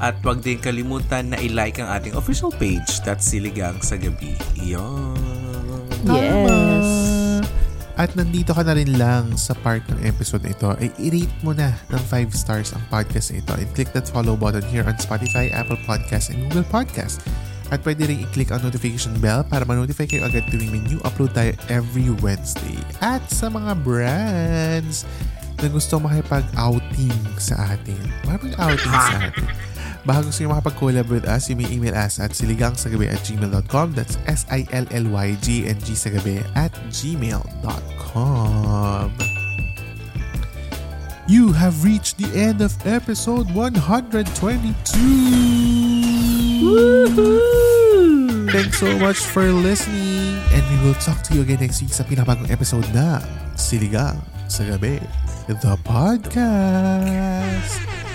at 0.00 0.16
wag 0.24 0.40
din 0.40 0.56
kalimutan 0.56 1.28
na 1.28 1.36
i-like 1.36 1.76
ang 1.76 1.92
ating 1.92 2.16
official 2.16 2.48
page 2.56 3.04
that's 3.04 3.28
Siligang 3.28 3.76
sa 3.84 4.00
Gabi. 4.00 4.32
Iyon. 4.56 5.16
Yes. 6.08 6.69
At 8.00 8.16
nandito 8.16 8.56
ka 8.56 8.64
na 8.64 8.72
rin 8.72 8.96
lang 8.96 9.36
sa 9.36 9.52
part 9.52 9.84
ng 9.92 10.00
episode 10.08 10.40
ito, 10.48 10.72
ay 10.80 10.88
i-rate 10.96 11.36
mo 11.44 11.52
na 11.52 11.76
ng 11.92 12.00
5 12.08 12.32
stars 12.32 12.72
ang 12.72 12.80
podcast 12.88 13.28
na 13.28 13.44
ito 13.44 13.52
and 13.60 13.68
click 13.76 13.92
that 13.92 14.08
follow 14.08 14.40
button 14.40 14.64
here 14.72 14.88
on 14.88 14.96
Spotify, 14.96 15.52
Apple 15.52 15.76
Podcast, 15.84 16.32
and 16.32 16.48
Google 16.48 16.64
Podcast. 16.64 17.20
At 17.68 17.84
pwede 17.84 18.08
rin 18.08 18.24
i-click 18.24 18.56
ang 18.56 18.64
notification 18.64 19.12
bell 19.20 19.44
para 19.44 19.68
ma-notify 19.68 20.08
kayo 20.08 20.24
agad 20.24 20.48
tuwing 20.48 20.72
may 20.72 20.80
new 20.88 20.96
upload 21.04 21.36
tayo 21.36 21.52
every 21.68 22.08
Wednesday. 22.24 22.80
At 23.04 23.20
sa 23.28 23.52
mga 23.52 23.76
brands 23.84 25.04
na 25.60 25.68
gusto 25.68 26.00
makipag-outing 26.00 27.20
sa 27.36 27.76
atin, 27.76 28.00
makipag-outing 28.24 28.96
sa 28.96 29.28
atin, 29.28 29.44
Baka 30.04 30.24
gusto 30.24 30.40
nyo 30.40 30.56
makapag-collab 30.56 31.12
with 31.12 31.28
us, 31.28 31.52
you 31.52 31.56
may 31.56 31.68
email 31.68 31.92
us 31.92 32.18
at 32.18 32.32
siligangsagabi 32.32 33.12
at 33.12 33.20
gmail.com. 33.20 33.92
That's 33.92 34.16
S-I-L-L-Y-G-N-G 34.24 35.86
sagabi 35.92 36.40
at 36.56 36.72
gmail.com. 36.88 37.60
you 41.30 41.52
have 41.52 41.84
reached 41.84 42.18
the 42.18 42.26
end 42.34 42.60
of 42.60 42.74
episode 42.84 43.46
122. 43.54 44.26
Thanks 48.50 48.82
so 48.82 48.98
much 48.98 49.18
for 49.18 49.46
listening 49.52 50.42
and 50.50 50.62
we 50.66 50.76
will 50.82 50.98
talk 50.98 51.22
to 51.30 51.38
you 51.38 51.46
again 51.46 51.62
next 51.62 51.78
week 51.86 51.94
sa 51.94 52.02
pinabagong 52.02 52.50
episode 52.50 52.82
na 52.90 53.22
Siligang 53.54 54.18
sa 54.50 54.66
Gabi, 54.66 54.98
the 55.46 55.78
podcast. 55.86 58.09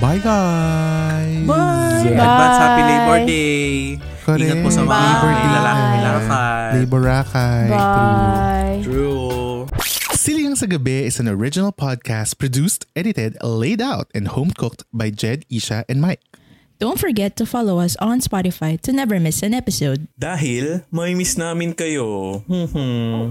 Bye 0.00 0.18
guys! 0.18 1.46
Bye! 1.46 2.04
Advance 2.04 2.58
Happy 2.60 2.82
Labor 2.82 3.18
Day! 3.26 3.96
Correct. 4.24 4.40
Ingat 4.40 4.56
po 4.64 4.68
sa 4.72 4.80
mga 4.82 4.96
Labor 4.96 5.32
Day 5.32 5.48
lalaki 5.48 5.84
na. 5.84 6.10
lakad. 6.16 6.70
Labor 6.76 7.00
Rakay. 7.04 7.64
True. 7.68 7.76
Bye. 7.76 8.76
True. 8.84 9.66
Siligang 10.14 10.56
sa 10.56 10.64
Gabi 10.64 11.04
is 11.04 11.20
an 11.20 11.28
original 11.28 11.72
podcast 11.72 12.40
produced, 12.40 12.88
edited, 12.96 13.36
laid 13.44 13.84
out, 13.84 14.08
and 14.16 14.32
home 14.32 14.50
cooked 14.50 14.84
by 14.92 15.12
Jed, 15.12 15.44
Isha, 15.52 15.84
and 15.88 16.00
Mike. 16.00 16.24
Don't 16.80 16.98
forget 16.98 17.36
to 17.38 17.46
follow 17.46 17.78
us 17.78 17.94
on 18.02 18.18
Spotify 18.20 18.80
to 18.82 18.90
never 18.92 19.20
miss 19.20 19.44
an 19.44 19.54
episode. 19.54 20.08
Dahil 20.18 20.82
may 20.90 21.14
miss 21.14 21.36
namin 21.38 21.72
kayo. 21.72 22.40
Hmm. 22.48 23.30